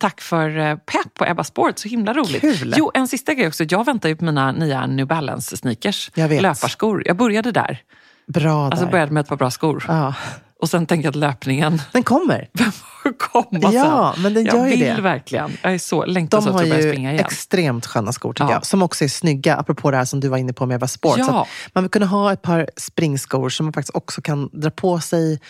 tack 0.00 0.20
för 0.20 0.58
eh, 0.58 0.74
pepp 0.76 1.14
på 1.14 1.24
Ebba 1.26 1.44
Sport. 1.44 1.78
Så 1.78 1.88
himla 1.88 2.12
roligt. 2.14 2.40
Kul. 2.40 2.74
Jo, 2.76 2.90
en 2.94 3.08
sista 3.08 3.34
grej 3.34 3.48
också. 3.48 3.64
Jag 3.68 3.84
väntar 3.86 4.08
ju 4.08 4.16
på 4.16 4.24
mina 4.24 4.52
nya 4.52 4.86
New 4.86 5.06
Balance 5.06 5.56
sneakers. 5.56 6.10
Jag 6.14 6.28
vet. 6.28 6.42
Löparskor. 6.42 7.02
Jag 7.06 7.16
började 7.16 7.52
där. 7.52 7.78
Bra 8.26 8.64
Alltså 8.66 8.84
där. 8.84 8.92
började 8.92 9.12
med 9.12 9.20
ett 9.20 9.28
par 9.28 9.36
bra 9.36 9.50
skor. 9.50 9.84
Ja. 9.88 10.14
Och 10.62 10.68
sen 10.70 10.86
tänkte 10.86 11.06
jag 11.06 11.10
att 11.12 11.16
löpningen 11.16 11.82
Den 11.92 12.02
kommer. 12.02 12.48
får 13.02 13.18
komma 13.18 13.72
Ja, 13.72 14.12
sen. 14.14 14.22
men 14.22 14.34
den 14.34 14.44
jag 14.44 14.54
gör 14.56 14.64
ju 14.64 14.70
vill 14.70 14.80
det. 14.80 15.00
verkligen. 15.00 15.52
Jag 15.62 15.74
är 15.74 15.78
så, 15.78 16.04
längtar 16.04 16.38
De 16.38 16.42
så 16.44 16.48
att 16.48 16.54
har 16.54 16.62
jag 16.62 16.68
börjar 16.70 16.82
ju 16.86 16.90
springa 16.92 17.12
igen. 17.12 17.24
extremt 17.24 17.86
sköna 17.86 18.12
skor 18.12 18.32
tycker 18.32 18.44
Ja. 18.44 18.52
jag. 18.52 18.66
Som 18.66 18.82
också 18.82 19.04
är 19.04 19.08
snygga, 19.08 19.56
apropå 19.56 19.90
det 19.90 19.96
här 19.96 20.04
som 20.04 20.20
du 20.20 20.28
var 20.28 20.38
inne 20.38 20.52
på 20.52 20.66
med 20.66 20.74
Ebba 20.74 20.86
Sport. 20.86 21.18
Ja. 21.18 21.46
Man 21.74 21.84
vill 21.84 21.90
kunna 21.90 22.06
ha 22.06 22.32
ett 22.32 22.42
par 22.42 22.68
springskor 22.76 23.48
som 23.48 23.66
man 23.66 23.72
faktiskt 23.72 23.96
också 23.96 24.22
kan 24.22 24.48
dra 24.52 24.70
på 24.70 25.00
sig 25.00 25.40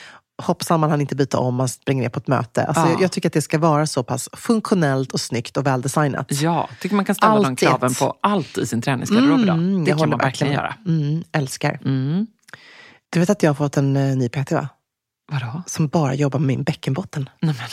Hoppsan 0.42 0.80
man 0.80 0.90
hann 0.90 1.00
inte 1.00 1.16
byta 1.16 1.38
om, 1.38 1.54
man 1.54 1.68
springer 1.68 2.02
ner 2.02 2.08
på 2.10 2.18
ett 2.18 2.26
möte. 2.28 2.64
Alltså, 2.64 2.82
Ja. 2.82 2.90
jag, 2.90 3.02
jag 3.02 3.12
tycker 3.12 3.28
att 3.28 3.32
det 3.32 3.42
ska 3.42 3.58
vara 3.58 3.86
så 3.86 4.02
pass 4.02 4.28
funktionellt 4.32 5.12
och 5.12 5.20
snyggt 5.20 5.56
och 5.56 5.66
väldesignat. 5.66 6.26
Ja, 6.30 6.68
tycker 6.80 6.96
man 6.96 7.04
kan 7.04 7.14
ställa 7.14 7.34
de 7.34 7.44
Alltid. 7.44 7.68
kraven 7.68 7.94
på 7.94 8.14
allt 8.20 8.58
i 8.58 8.66
sin 8.66 8.82
träningsgarderob 8.82 9.40
idag. 9.40 9.54
Mm, 9.56 9.84
Det 9.84 9.90
jag 9.90 9.98
kan 9.98 10.08
man 10.10 10.18
verkligen 10.18 10.52
göra. 10.52 10.74
Mm, 10.86 11.22
älskar. 11.32 11.80
Mm. 11.84 12.26
Du 13.10 13.20
vet 13.20 13.30
att 13.30 13.42
jag 13.42 13.50
har 13.50 13.54
fått 13.54 13.76
en 13.76 13.96
uh, 13.96 14.16
ny 14.16 14.28
PT 14.28 14.52
va? 14.52 14.68
Vadå? 15.28 15.62
Som 15.66 15.88
bara 15.88 16.14
jobbar 16.14 16.38
med 16.38 16.46
min 16.46 16.62
bäckenbotten. 16.62 17.28
Nej, 17.40 17.54
men, 17.58 17.68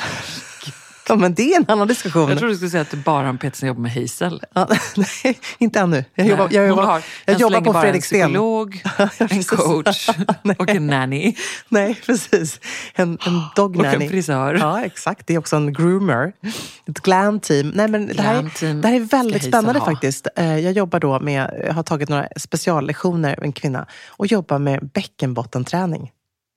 Ja, 1.07 1.15
men 1.15 1.33
det 1.33 1.53
är 1.53 1.57
en 1.59 1.65
annan 1.67 1.87
diskussion. 1.87 2.29
jag 2.29 2.37
trodde 2.37 2.53
du 2.53 2.57
skulle 2.57 2.71
säga 2.71 2.81
att 2.81 2.91
det 2.91 2.97
bara 2.97 3.27
är 3.27 3.37
en 3.43 3.51
som 3.53 3.67
jobbar 3.67 3.81
med 3.81 3.91
Hazel. 3.93 4.41
Ja, 4.53 4.67
nej, 4.95 5.39
inte 5.57 5.79
ännu. 5.79 6.05
Jag 6.15 6.27
jobbar, 6.27 6.47
jag 6.51 6.61
Hon 6.61 6.69
jobbar, 6.69 6.83
har 6.83 7.01
jag 7.25 7.39
jobbar 7.39 7.61
på 7.61 7.73
bara 7.73 7.81
Fredrik 7.81 8.05
Sten. 8.05 8.21
En 8.25 8.29
psykolog, 8.31 8.81
en 9.29 9.43
coach 9.43 10.09
och 10.57 10.69
en 10.69 10.87
nanny. 10.87 11.35
Nej, 11.69 12.01
precis. 12.05 12.59
En, 12.93 13.17
en 13.25 13.41
dog 13.55 13.77
Och 13.77 13.85
en 13.85 13.91
nanny. 13.91 14.09
frisör. 14.09 14.53
Ja, 14.53 14.83
exakt. 14.85 15.27
Det 15.27 15.33
är 15.33 15.37
också 15.37 15.55
en 15.55 15.73
groomer. 15.73 16.33
Ett 16.87 16.99
glam 16.99 17.39
team. 17.39 17.69
Nej, 17.75 17.87
men 17.87 18.07
det, 18.07 18.21
här, 18.21 18.49
team 18.49 18.81
det 18.81 18.87
här 18.87 18.95
är 18.95 18.99
väldigt 18.99 19.43
spännande 19.43 19.79
ha. 19.79 19.85
faktiskt. 19.85 20.27
Eh, 20.35 20.59
Jag 20.59 20.73
jobbar 20.73 20.99
då 20.99 21.19
med, 21.19 21.63
jag 21.67 21.73
har 21.73 21.83
tagit 21.83 22.09
några 22.09 22.27
speciallektioner 22.37 23.35
med 23.37 23.45
en 23.45 23.53
kvinna 23.53 23.85
och 24.09 24.27
jobbar 24.27 24.59
med 24.59 24.89
bäckenbottenträning. 24.93 26.11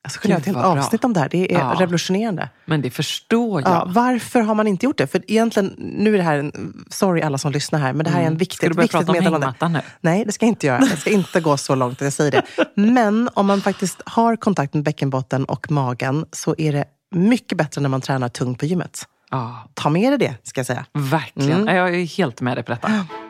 Jag 0.08 0.12
skulle 0.12 0.32
göra 0.32 0.38
ett 0.38 0.44
Gud, 0.46 0.54
helt 0.56 0.66
avsnitt 0.66 1.04
om 1.04 1.12
det 1.12 1.20
här. 1.20 1.28
Det 1.28 1.54
är 1.54 1.58
Ja. 1.58 1.74
revolutionerande. 1.78 2.48
Men 2.64 2.82
det 2.82 2.90
förstår 2.90 3.60
jag. 3.62 3.70
Ja, 3.70 3.84
varför 3.86 4.40
har 4.40 4.54
man 4.54 4.66
inte 4.66 4.86
gjort 4.86 4.98
det? 4.98 5.06
För 5.06 5.22
egentligen, 5.28 5.74
nu 5.78 6.14
är 6.14 6.18
det 6.18 6.24
här, 6.24 6.38
en, 6.38 6.74
sorry 6.90 7.22
alla 7.22 7.38
som 7.38 7.52
lyssnar 7.52 7.78
här, 7.78 7.92
men 7.92 8.04
det 8.04 8.10
här 8.10 8.22
är 8.22 8.26
en 8.26 8.36
viktig, 8.36 8.56
Ska 8.56 8.68
du 8.68 8.74
börja 8.74 8.82
viktigt 8.82 8.98
prata 8.98 9.12
om 9.12 9.16
meddelande. 9.18 9.46
hängmattan 9.46 9.72
nu? 9.72 9.80
Nej, 10.00 10.24
det 10.24 10.32
ska 10.32 10.46
jag 10.46 10.50
inte 10.50 10.66
göra. 10.66 10.80
Jag 10.90 10.98
ska 10.98 11.10
inte 11.10 11.40
gå 11.40 11.56
så 11.56 11.74
långt 11.74 11.92
att 11.92 12.00
jag 12.00 12.12
säger 12.12 12.30
det. 12.30 12.42
Men 12.74 13.28
om 13.34 13.46
man 13.46 13.60
faktiskt 13.60 14.02
har 14.06 14.36
kontakt 14.36 14.74
med 14.74 14.82
bäckenbotten 14.82 15.44
och 15.44 15.70
magen 15.70 16.24
så 16.32 16.54
är 16.58 16.72
det 16.72 16.84
mycket 17.14 17.58
bättre 17.58 17.80
när 17.80 17.88
man 17.88 18.00
tränar 18.00 18.28
tungt 18.28 18.58
på 18.58 18.66
gymmet. 18.66 19.02
Ja, 19.30 19.68
Ta 19.74 19.90
med 19.90 20.10
dig 20.12 20.18
det, 20.18 20.34
ska 20.48 20.58
jag 20.58 20.66
säga. 20.66 20.84
verkligen. 20.92 21.62
Mm. 21.62 21.76
Jag 21.76 21.94
är 21.94 22.04
helt 22.04 22.40
med 22.40 22.56
dig 22.56 22.64
på 22.64 22.72
detta. 22.72 23.06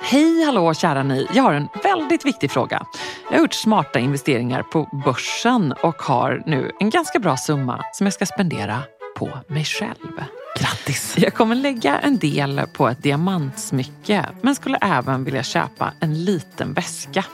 Hej 0.00 0.44
hallå 0.44 0.74
kära 0.74 1.02
ni! 1.02 1.26
Jag 1.32 1.42
har 1.42 1.52
en 1.52 1.68
väldigt 1.82 2.26
viktig 2.26 2.50
fråga. 2.50 2.86
Jag 3.24 3.36
har 3.36 3.42
gjort 3.42 3.54
smarta 3.54 3.98
investeringar 3.98 4.62
på 4.62 5.02
börsen 5.04 5.74
och 5.82 6.02
har 6.02 6.42
nu 6.46 6.72
en 6.80 6.90
ganska 6.90 7.18
bra 7.18 7.36
summa 7.36 7.84
som 7.92 8.06
jag 8.06 8.14
ska 8.14 8.26
spendera 8.26 8.82
på 9.16 9.38
mig 9.48 9.64
själv. 9.64 10.22
Grattis! 10.60 11.14
Jag 11.18 11.34
kommer 11.34 11.54
lägga 11.54 11.98
en 11.98 12.18
del 12.18 12.62
på 12.72 12.88
ett 12.88 13.02
diamantsmycke 13.02 14.26
men 14.42 14.54
skulle 14.54 14.76
även 14.76 15.24
vilja 15.24 15.42
köpa 15.42 15.92
en 16.00 16.24
liten 16.24 16.72
väska. 16.72 17.24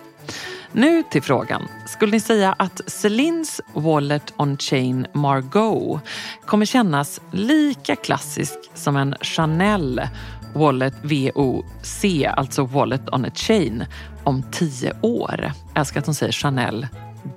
Nu 0.72 1.02
till 1.02 1.22
frågan. 1.22 1.68
Skulle 1.86 2.12
ni 2.12 2.20
säga 2.20 2.54
att 2.58 2.80
Celines 2.86 3.60
Wallet 3.74 4.34
on 4.36 4.58
Chain 4.58 5.06
Margot 5.12 6.00
kommer 6.46 6.66
kännas 6.66 7.20
lika 7.30 7.96
klassisk 7.96 8.58
som 8.74 8.96
en 8.96 9.14
Chanel 9.20 10.02
Wallet 10.54 10.94
VOC, 11.02 12.04
alltså 12.36 12.64
Wallet 12.64 13.08
on 13.12 13.24
a 13.24 13.30
Chain, 13.34 13.84
om 14.24 14.42
tio 14.52 14.92
år. 15.00 15.52
Jag 15.72 15.80
älskar 15.80 16.00
att 16.00 16.06
hon 16.06 16.14
säger 16.14 16.32
Chanel 16.32 16.86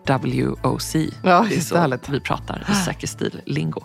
WOC. 0.08 0.96
Ja, 1.24 1.46
det 1.50 1.56
är 1.56 1.60
så 1.62 1.78
härligt. 1.78 2.10
vi 2.10 2.20
pratar 2.20 2.64
i 2.72 2.76
säker 2.86 3.08
stil-lingo. 3.08 3.84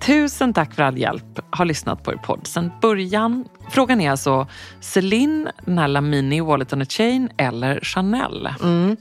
Tusen 0.00 0.54
tack 0.54 0.74
för 0.74 0.82
all 0.82 0.98
hjälp. 0.98 1.40
Har 1.50 1.64
lyssnat 1.64 2.02
på 2.02 2.12
er 2.12 2.16
podd 2.16 2.46
sedan 2.46 2.70
början. 2.80 3.44
Frågan 3.70 4.00
är 4.00 4.10
alltså 4.10 4.46
Celine, 4.80 5.48
den 5.64 5.78
här 5.78 5.88
Lamini 5.88 6.40
Wallet 6.40 6.72
on 6.72 6.82
a 6.82 6.84
Chain 6.88 7.30
eller 7.36 7.80
Chanel? 7.80 8.48
Mm. 8.62 8.96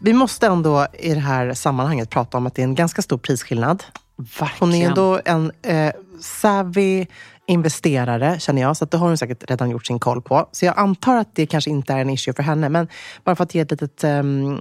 Vi 0.00 0.12
måste 0.12 0.46
ändå 0.46 0.86
i 0.98 1.14
det 1.14 1.20
här 1.20 1.54
sammanhanget 1.54 2.10
prata 2.10 2.38
om 2.38 2.46
att 2.46 2.54
det 2.54 2.62
är 2.62 2.64
en 2.64 2.74
ganska 2.74 3.02
stor 3.02 3.18
prisskillnad. 3.18 3.84
Verkligen. 4.16 4.56
Hon 4.60 4.74
är 4.74 4.88
ändå 4.88 5.20
en 5.24 5.52
eh, 5.62 5.92
savvy 6.20 7.06
investerare, 7.46 8.40
känner 8.40 8.62
jag. 8.62 8.76
Så 8.76 8.84
att 8.84 8.90
det 8.90 8.96
har 8.96 9.08
hon 9.08 9.18
säkert 9.18 9.50
redan 9.50 9.70
gjort 9.70 9.86
sin 9.86 9.98
koll 9.98 10.22
på. 10.22 10.48
Så 10.52 10.64
jag 10.64 10.78
antar 10.78 11.16
att 11.16 11.34
det 11.34 11.46
kanske 11.46 11.70
inte 11.70 11.92
är 11.92 11.98
en 11.98 12.10
issue 12.10 12.34
för 12.34 12.42
henne. 12.42 12.68
Men 12.68 12.88
bara 13.24 13.36
för 13.36 13.44
att 13.44 13.54
ge 13.54 13.60
ett 13.60 13.70
litet, 13.70 14.04
um, 14.04 14.60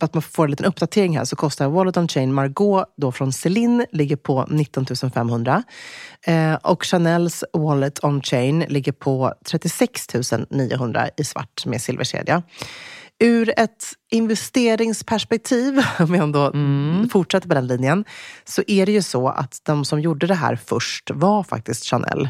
att 0.00 0.14
man 0.14 0.22
får 0.22 0.44
en 0.44 0.50
liten 0.50 0.66
uppdatering 0.66 1.18
här 1.18 1.24
så 1.24 1.36
kostar 1.36 1.68
Wallet 1.68 1.96
on 1.96 2.08
Chain 2.08 2.34
Margot 2.34 2.84
då 2.96 3.12
från 3.12 3.32
Celine 3.32 3.86
ligger 3.92 4.16
på 4.16 4.46
19 4.48 4.86
500. 5.14 5.62
Eh, 6.26 6.54
och 6.54 6.84
Chanels 6.84 7.44
Wallet 7.52 8.04
on 8.04 8.22
Chain 8.22 8.64
ligger 8.68 8.92
på 8.92 9.34
36 9.50 10.06
900 10.50 11.08
i 11.16 11.24
svart 11.24 11.66
med 11.66 11.82
silverkedja. 11.82 12.42
Ur 13.20 13.52
ett 13.56 13.84
investeringsperspektiv, 14.10 15.78
om 15.98 16.14
jag 16.14 16.24
ändå 16.24 16.52
fortsätter 17.12 17.48
på 17.48 17.54
den 17.54 17.66
linjen, 17.66 18.04
så 18.44 18.62
är 18.66 18.86
det 18.86 18.92
ju 18.92 19.02
så 19.02 19.28
att 19.28 19.60
de 19.64 19.84
som 19.84 20.00
gjorde 20.00 20.26
det 20.26 20.34
här 20.34 20.56
först 20.56 21.10
var 21.10 21.42
faktiskt 21.42 21.84
Chanel. 21.84 22.28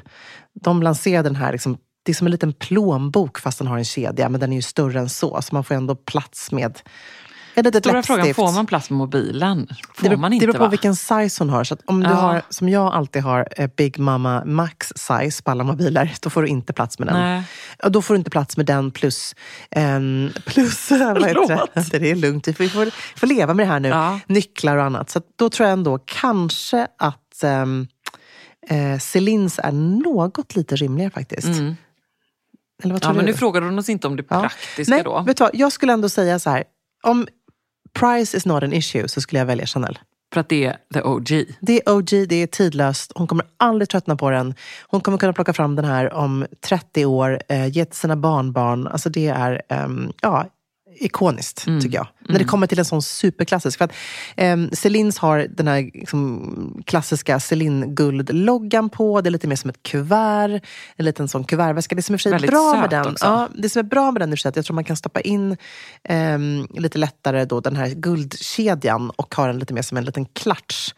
De 0.60 0.82
lanserade 0.82 1.28
den 1.28 1.36
här, 1.36 1.52
liksom, 1.52 1.78
det 2.02 2.12
är 2.12 2.14
som 2.14 2.26
en 2.26 2.30
liten 2.30 2.52
plånbok 2.52 3.38
fast 3.38 3.58
den 3.58 3.66
har 3.66 3.78
en 3.78 3.84
kedja, 3.84 4.28
men 4.28 4.40
den 4.40 4.52
är 4.52 4.56
ju 4.56 4.62
större 4.62 4.98
än 4.98 5.08
så, 5.08 5.42
så 5.42 5.54
man 5.54 5.64
får 5.64 5.74
ändå 5.74 5.94
plats 5.94 6.52
med 6.52 6.78
ett 7.54 7.64
litet 7.64 7.84
Stora 7.84 8.02
frågan, 8.02 8.18
läppstift. 8.26 8.36
får 8.36 8.52
man 8.52 8.66
plats 8.66 8.90
med 8.90 8.96
mobilen? 8.98 9.66
Får 9.94 10.02
Det 10.02 10.08
beror, 10.08 10.20
man 10.20 10.32
inte 10.32 10.46
det 10.46 10.52
beror 10.52 10.58
på 10.58 10.64
va? 10.64 10.70
vilken 10.70 10.96
size 10.96 11.42
hon 11.44 11.50
har. 11.50 11.64
Så 11.64 11.74
att 11.74 11.80
om 11.84 12.00
du 12.02 12.08
Ja. 12.10 12.14
har, 12.14 12.42
som 12.48 12.68
jag 12.68 12.94
alltid 12.94 13.22
har, 13.22 13.48
eh, 13.56 13.70
Big 13.76 13.98
Mama 13.98 14.44
Max 14.44 14.92
size 14.96 15.42
på 15.42 15.50
alla 15.50 15.64
mobiler, 15.64 16.14
då 16.22 16.30
får 16.30 16.42
du 16.42 16.48
inte 16.48 16.72
plats 16.72 16.98
med 16.98 17.08
den. 17.08 17.16
Nej. 17.20 17.42
Ja, 17.78 17.88
då 17.88 18.02
får 18.02 18.14
du 18.14 18.18
inte 18.18 18.30
plats 18.30 18.56
med 18.56 18.66
den 18.66 18.90
plus... 18.90 19.34
ehm, 19.70 20.30
plus 20.46 20.90
vad 20.90 21.24
heter 21.26 21.90
det? 21.90 21.98
det 21.98 22.10
är 22.10 22.14
lugnt, 22.14 22.48
vi 22.48 22.68
får, 22.68 23.16
får, 23.18 23.26
leva 23.26 23.54
med 23.54 23.66
det 23.66 23.72
här 23.72 23.80
nu. 23.80 23.88
Ja. 23.88 24.20
Nycklar 24.26 24.76
och 24.76 24.84
annat. 24.84 25.10
Så 25.10 25.20
då 25.36 25.50
tror 25.50 25.68
jag 25.68 25.72
ändå 25.72 25.98
kanske 26.04 26.86
att 26.98 27.44
um, 27.44 27.88
eh, 28.68 28.98
Celines 28.98 29.58
är 29.58 29.72
något 29.72 30.56
lite 30.56 30.76
rymligare 30.76 31.10
faktiskt. 31.10 31.46
Mm. 31.48 31.76
Eller 32.82 32.94
vad 32.94 33.02
Ja, 33.02 33.06
tror 33.06 33.14
men 33.16 33.24
du? 33.26 33.32
nu 33.32 33.36
frågar 33.38 33.62
hon 33.62 33.78
oss 33.78 33.88
inte 33.88 34.06
om 34.06 34.16
det 34.16 34.24
Ja. 34.30 34.40
praktiska 34.40 34.94
Nej, 34.94 35.02
då. 35.04 35.22
vet 35.22 35.36
du 35.36 35.44
vad? 35.44 35.50
Jag 35.54 35.72
skulle 35.72 35.92
ändå 35.92 36.08
säga 36.08 36.38
så 36.38 36.50
här. 36.50 36.64
Om 37.02 37.26
price 37.92 38.36
is 38.36 38.46
not 38.46 38.62
an 38.62 38.72
issue 38.72 39.08
så 39.08 39.20
skulle 39.20 39.38
jag 39.38 39.46
välja 39.46 39.66
Chanel. 39.66 39.98
För 40.32 40.40
att 40.40 40.48
det 40.48 40.64
är 40.64 40.76
the 40.94 41.02
OG. 41.02 41.28
Det 41.60 41.82
är 41.86 41.92
OG, 41.92 42.28
det 42.28 42.42
är 42.42 42.46
tidlöst. 42.46 43.12
Hon 43.14 43.26
kommer 43.26 43.46
aldrig 43.56 43.88
tröttna 43.88 44.16
på 44.16 44.30
den. 44.30 44.54
Hon 44.86 45.00
kommer 45.00 45.18
kunna 45.18 45.32
plocka 45.32 45.52
fram 45.52 45.76
den 45.76 45.84
här 45.84 46.12
om 46.12 46.46
30 46.60 47.06
år, 47.06 47.42
eh, 47.48 47.66
ge 47.66 47.84
till 47.84 47.96
sina 47.96 48.16
barnbarn. 48.16 48.86
Alltså 48.86 49.08
det 49.08 49.26
är 49.28 49.62
ehm, 49.68 50.12
ja, 50.22 50.46
ikoniskt, 51.00 51.66
Mm. 51.66 51.80
tycker 51.80 51.96
jag. 51.96 52.06
När 52.28 52.38
det 52.38 52.44
kommer 52.44 52.66
till 52.66 52.78
en 52.78 52.84
sån 52.84 53.02
superklassisk. 53.02 53.78
För 53.78 53.84
att, 53.84 53.92
um, 54.36 54.70
Celines 54.72 55.18
har 55.18 55.46
den 55.50 55.68
här 55.68 55.82
liksom, 55.94 56.82
klassiska 56.86 57.40
Celine-guldloggan 57.40 58.88
på. 58.90 59.20
Det 59.20 59.28
är 59.28 59.30
lite 59.30 59.48
mer 59.48 59.56
som 59.56 59.70
ett 59.70 59.82
kuvert. 59.82 60.60
En 60.96 61.04
liten 61.04 61.28
sån 61.28 61.44
kuvertväska. 61.44 61.94
Det 61.94 62.02
som 62.02 62.14
är 62.14 62.30
Väldigt 62.30 62.50
bra 62.50 62.76
med 62.80 62.90
den, 62.90 63.06
också. 63.06 63.24
ja, 63.26 63.48
det 63.54 63.68
som 63.68 63.78
är 63.80 63.82
bra 63.84 64.10
med 64.10 64.22
den 64.22 64.32
att 64.32 64.56
jag 64.56 64.64
tror 64.64 64.74
man 64.74 64.84
kan 64.84 64.96
stoppa 64.96 65.20
in 65.20 65.56
ehm, 66.04 66.66
lite 66.74 66.98
lättare 66.98 67.44
då 67.44 67.60
den 67.60 67.76
här 67.76 67.88
guldkedjan 67.88 69.10
och 69.10 69.34
ha 69.34 69.46
den 69.46 69.58
lite 69.58 69.74
mer 69.74 69.82
som 69.82 69.96
en 69.96 70.04
liten 70.04 70.26
klatsch. 70.26 70.94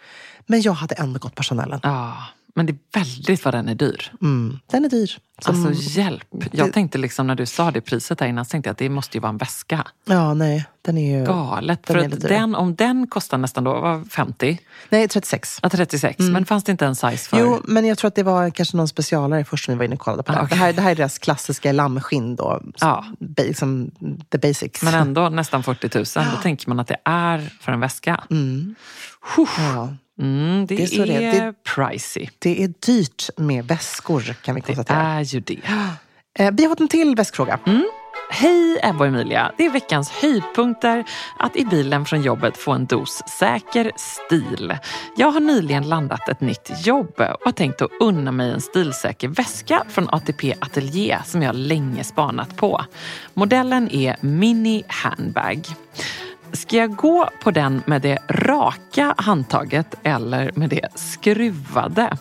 Men 0.46 0.62
jag 0.62 0.72
hade 0.72 0.94
ändå 0.94 1.18
gått 1.18 1.34
på 1.34 1.42
Chanelen. 1.42 1.80
Ja, 1.82 2.16
men 2.54 2.66
det 2.66 2.72
är 2.72 2.98
väldigt 3.00 3.44
vad 3.44 3.54
den 3.54 3.68
är 3.68 3.74
dyr. 3.74 4.12
Mm, 4.22 4.58
den 4.66 4.84
är 4.84 4.88
dyr. 4.88 5.18
Som, 5.42 5.66
Alltså 5.66 5.82
hjälp. 6.00 6.24
Jag 6.52 6.66
det- 6.68 6.72
tänkte 6.72 6.98
liksom 6.98 7.26
när 7.26 7.34
du 7.34 7.46
sa 7.46 7.70
det 7.70 7.80
priset 7.80 8.18
där 8.18 8.26
innan 8.26 8.44
så 8.44 8.50
tänkte 8.50 8.68
jag 8.68 8.72
att 8.72 8.78
det 8.78 8.88
måste 8.88 9.16
ju 9.16 9.20
vara 9.20 9.30
en 9.30 9.36
väska. 9.36 9.86
ja, 10.04 10.34
nej, 10.34 10.64
den 10.82 10.98
är 10.98 11.18
ju... 11.18 11.24
Galet. 11.26 11.82
Den 11.86 11.96
För 11.96 12.02
är 12.04 12.06
att 12.12 12.20
den, 12.20 12.54
om 12.54 12.74
den 12.74 13.06
kostar 13.06 13.38
nästan 13.38 13.64
då, 13.64 13.80
vad, 13.80 14.10
50? 14.12 14.58
Nej, 14.88 15.08
36. 15.08 15.58
Ja, 15.62 15.68
36. 15.68 16.18
Men 16.18 16.44
fanns 16.46 16.64
det 16.64 16.72
inte 16.72 16.86
en 16.86 16.96
size 16.96 17.16
för? 17.28 17.36
Mm. 17.36 17.48
Jo, 17.50 17.60
men 17.64 17.84
jag 17.86 17.98
tror 17.98 18.08
att 18.08 18.14
det 18.14 18.22
var 18.22 18.50
kanske 18.50 18.76
någon 18.76 18.88
specialare 18.88 19.44
först 19.44 19.68
när 19.68 19.74
vi 19.74 19.78
var 19.78 19.84
inne 19.84 19.94
och 19.94 20.00
kollade 20.00 20.22
på 20.22 20.32
det. 20.32 20.38
Ah, 20.38 20.40
här. 20.40 20.46
okej. 20.46 20.58
Det, 20.58 20.64
här 20.64 20.72
det 20.72 20.82
här 20.82 20.90
är 20.90 20.94
deras 20.96 21.18
klassiska 21.18 21.72
lammskinn 21.72 22.36
då. 22.36 22.62
Ja. 22.80 23.04
Liksom, 23.36 23.90
the 24.30 24.38
basics. 24.38 24.82
Men 24.82 24.94
ändå 24.94 25.28
nästan 25.28 25.62
40 25.62 25.90
000. 25.98 26.04
Då 26.36 26.42
tänker 26.42 26.68
man 26.68 26.80
att 26.80 26.88
det 26.88 26.96
är 27.04 27.38
för 27.60 27.72
en 27.72 27.80
väska. 27.80 28.24
Mm. 28.30 28.74
Ja, 29.36 29.88
Mm, 30.20 30.66
det, 30.66 30.76
Det 30.76 30.82
är 30.82 30.86
så 30.86 31.04
det. 31.04 31.30
Det- 31.30 31.54
pricey. 31.76 32.28
det 32.38 32.62
är 32.62 32.72
dyrt 32.86 33.30
med 33.36 33.64
väskor 33.64 34.20
kan 34.44 34.54
vi 34.54 34.60
Det 34.60 34.66
konstatera. 34.66 34.98
är 35.02 35.20
ju 35.22 35.40
det. 35.40 35.60
Eh, 36.38 36.50
vi 36.52 36.62
har 36.62 36.70
fått 36.70 36.80
en 36.80 36.88
till 36.88 37.14
väskfråga. 37.16 37.58
Hej 38.30 38.78
Ebba 38.82 38.98
och 38.98 39.06
Emilia! 39.06 39.52
Det 39.58 39.64
är 39.66 39.70
veckans 39.70 40.10
höjdpunkter 40.10 41.04
att 41.38 41.56
i 41.56 41.64
bilen 41.64 42.04
från 42.04 42.22
jobbet 42.22 42.56
få 42.56 42.72
en 42.72 42.86
dos 42.86 43.22
säker 43.38 43.92
stil. 43.96 44.76
Jag 45.16 45.30
har 45.30 45.40
nyligen 45.40 45.88
landat 45.88 46.28
ett 46.28 46.40
nytt 46.40 46.70
jobb 46.86 47.14
och 47.16 47.44
har 47.44 47.52
tänkt 47.52 47.82
att 47.82 47.90
unna 48.00 48.32
mig 48.32 48.50
en 48.52 48.60
stilsäker 48.60 49.28
väska 49.28 49.84
från 49.88 50.08
ATP 50.10 50.54
Atelier 50.60 51.20
som 51.24 51.42
jag 51.42 51.54
länge 51.56 52.04
spanat 52.04 52.56
på. 52.56 52.84
Modellen 53.34 53.88
är 53.90 54.16
Mini 54.20 54.84
Handbag. 54.88 55.66
Ska 56.52 56.76
jag 56.76 56.96
gå 56.96 57.28
på 57.42 57.50
den 57.50 57.82
med 57.86 58.02
det 58.02 58.18
raka 58.28 59.14
handtaget 59.18 59.94
eller 60.02 60.52
med 60.54 60.70
det 60.70 60.88
skruvade? 60.94 62.16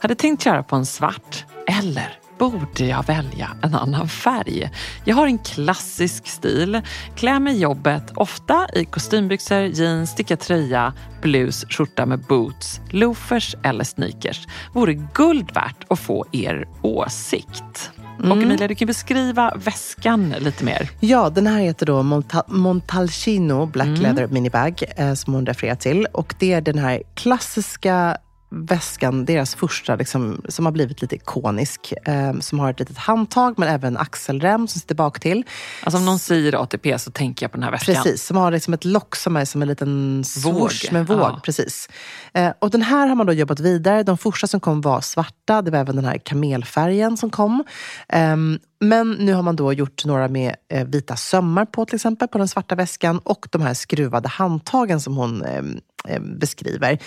Hade 0.00 0.14
tänkt 0.14 0.42
köra 0.42 0.62
på 0.62 0.76
en 0.76 0.86
svart 0.86 1.44
eller 1.66 2.18
borde 2.38 2.86
jag 2.86 3.06
välja 3.06 3.50
en 3.62 3.74
annan 3.74 4.08
färg? 4.08 4.70
Jag 5.04 5.16
har 5.16 5.26
en 5.26 5.38
klassisk 5.38 6.26
stil, 6.26 6.80
klär 7.16 7.40
mig 7.40 7.56
i 7.56 7.60
jobbet 7.60 8.12
ofta 8.16 8.66
i 8.74 8.84
kostymbyxor, 8.84 9.62
jeans, 9.62 10.10
stickad 10.10 10.40
tröja, 10.40 10.92
blus, 11.22 11.64
skjorta 11.68 12.06
med 12.06 12.20
boots, 12.20 12.80
loafers 12.90 13.56
eller 13.62 13.84
sneakers. 13.84 14.46
Vore 14.72 14.94
guld 14.94 15.54
värt 15.54 15.84
att 15.88 15.98
få 15.98 16.26
er 16.32 16.68
åsikt. 16.82 17.90
Och 18.18 18.42
Emilia, 18.42 18.68
du 18.68 18.74
kan 18.74 18.86
beskriva 18.86 19.52
väskan 19.56 20.34
lite 20.38 20.64
mer. 20.64 20.90
Ja, 21.00 21.30
den 21.30 21.46
här 21.46 21.58
heter 21.60 21.86
då 21.86 22.02
Monta- 22.02 22.44
Montalcino 22.48 23.66
Black 23.66 23.86
Mm. 23.86 24.00
Leather 24.00 24.26
Minibag 24.26 24.82
eh, 24.96 25.14
som 25.14 25.34
hon 25.34 25.46
refererar 25.46 25.74
till. 25.74 26.06
Och 26.12 26.34
det 26.38 26.52
är 26.52 26.60
den 26.60 26.78
här 26.78 27.02
klassiska 27.14 28.16
väskan, 28.54 29.24
deras 29.24 29.54
första, 29.54 29.96
liksom, 29.96 30.42
som 30.48 30.64
har 30.64 30.72
blivit 30.72 31.02
lite 31.02 31.14
ikonisk. 31.16 31.92
Eh, 32.04 32.38
som 32.40 32.60
har 32.60 32.70
ett 32.70 32.80
litet 32.80 32.98
handtag 32.98 33.54
men 33.58 33.68
även 33.68 33.96
axelrem 33.96 34.68
som 34.68 34.80
sitter 34.80 34.94
bak 34.94 35.20
till. 35.20 35.44
Alltså 35.82 35.98
om 35.98 36.04
någon 36.04 36.18
säger 36.18 36.62
ATP 36.62 36.98
så 36.98 37.10
tänker 37.10 37.44
jag 37.44 37.50
på 37.52 37.56
den 37.56 37.64
här 37.64 37.70
väskan. 37.70 37.94
Precis, 37.94 38.26
som 38.26 38.36
har 38.36 38.50
liksom 38.50 38.74
ett 38.74 38.84
lock 38.84 39.16
som 39.16 39.36
är 39.36 39.44
som 39.44 39.62
en 39.62 39.68
liten 39.68 40.24
swoosh 40.24 40.92
med 40.92 41.06
våg. 41.06 41.18
Ja. 41.18 41.40
Precis. 41.44 41.88
Eh, 42.34 42.52
och 42.58 42.70
den 42.70 42.82
här 42.82 43.06
har 43.06 43.14
man 43.14 43.26
då 43.26 43.32
jobbat 43.32 43.60
vidare. 43.60 44.02
De 44.02 44.18
första 44.18 44.46
som 44.46 44.60
kom 44.60 44.80
var 44.80 45.00
svarta. 45.00 45.62
Det 45.62 45.70
var 45.70 45.78
även 45.78 45.96
den 45.96 46.04
här 46.04 46.18
kamelfärgen 46.18 47.16
som 47.16 47.30
kom. 47.30 47.64
Ehm, 48.08 48.58
men 48.84 49.10
nu 49.10 49.32
har 49.32 49.42
man 49.42 49.56
då 49.56 49.72
gjort 49.72 50.04
några 50.04 50.28
med 50.28 50.54
eh, 50.68 50.86
vita 50.86 51.16
sömmar 51.16 51.64
på 51.64 51.84
till 51.86 51.94
exempel, 51.94 52.28
på 52.28 52.38
den 52.38 52.48
svarta 52.48 52.74
väskan. 52.74 53.18
Och 53.18 53.48
de 53.50 53.62
här 53.62 53.74
skruvade 53.74 54.28
handtagen 54.28 55.00
som 55.00 55.16
hon 55.16 55.42
ehm, 55.42 55.80
eh, 56.08 56.20
beskriver. 56.20 56.98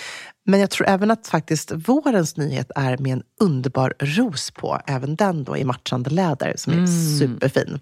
Men 0.45 0.59
jag 0.59 0.69
tror 0.69 0.87
även 0.87 1.11
att 1.11 1.27
faktiskt 1.27 1.71
vårens 1.71 2.37
nyhet 2.37 2.71
är 2.75 2.97
med 2.97 3.13
en 3.13 3.23
underbar 3.39 3.93
ros 3.99 4.51
på. 4.51 4.79
Även 4.87 5.15
den 5.15 5.43
då 5.43 5.57
i 5.57 5.63
matchande 5.63 6.09
läder 6.09 6.53
som 6.57 6.73
är 6.73 6.87
superfin. 7.19 7.79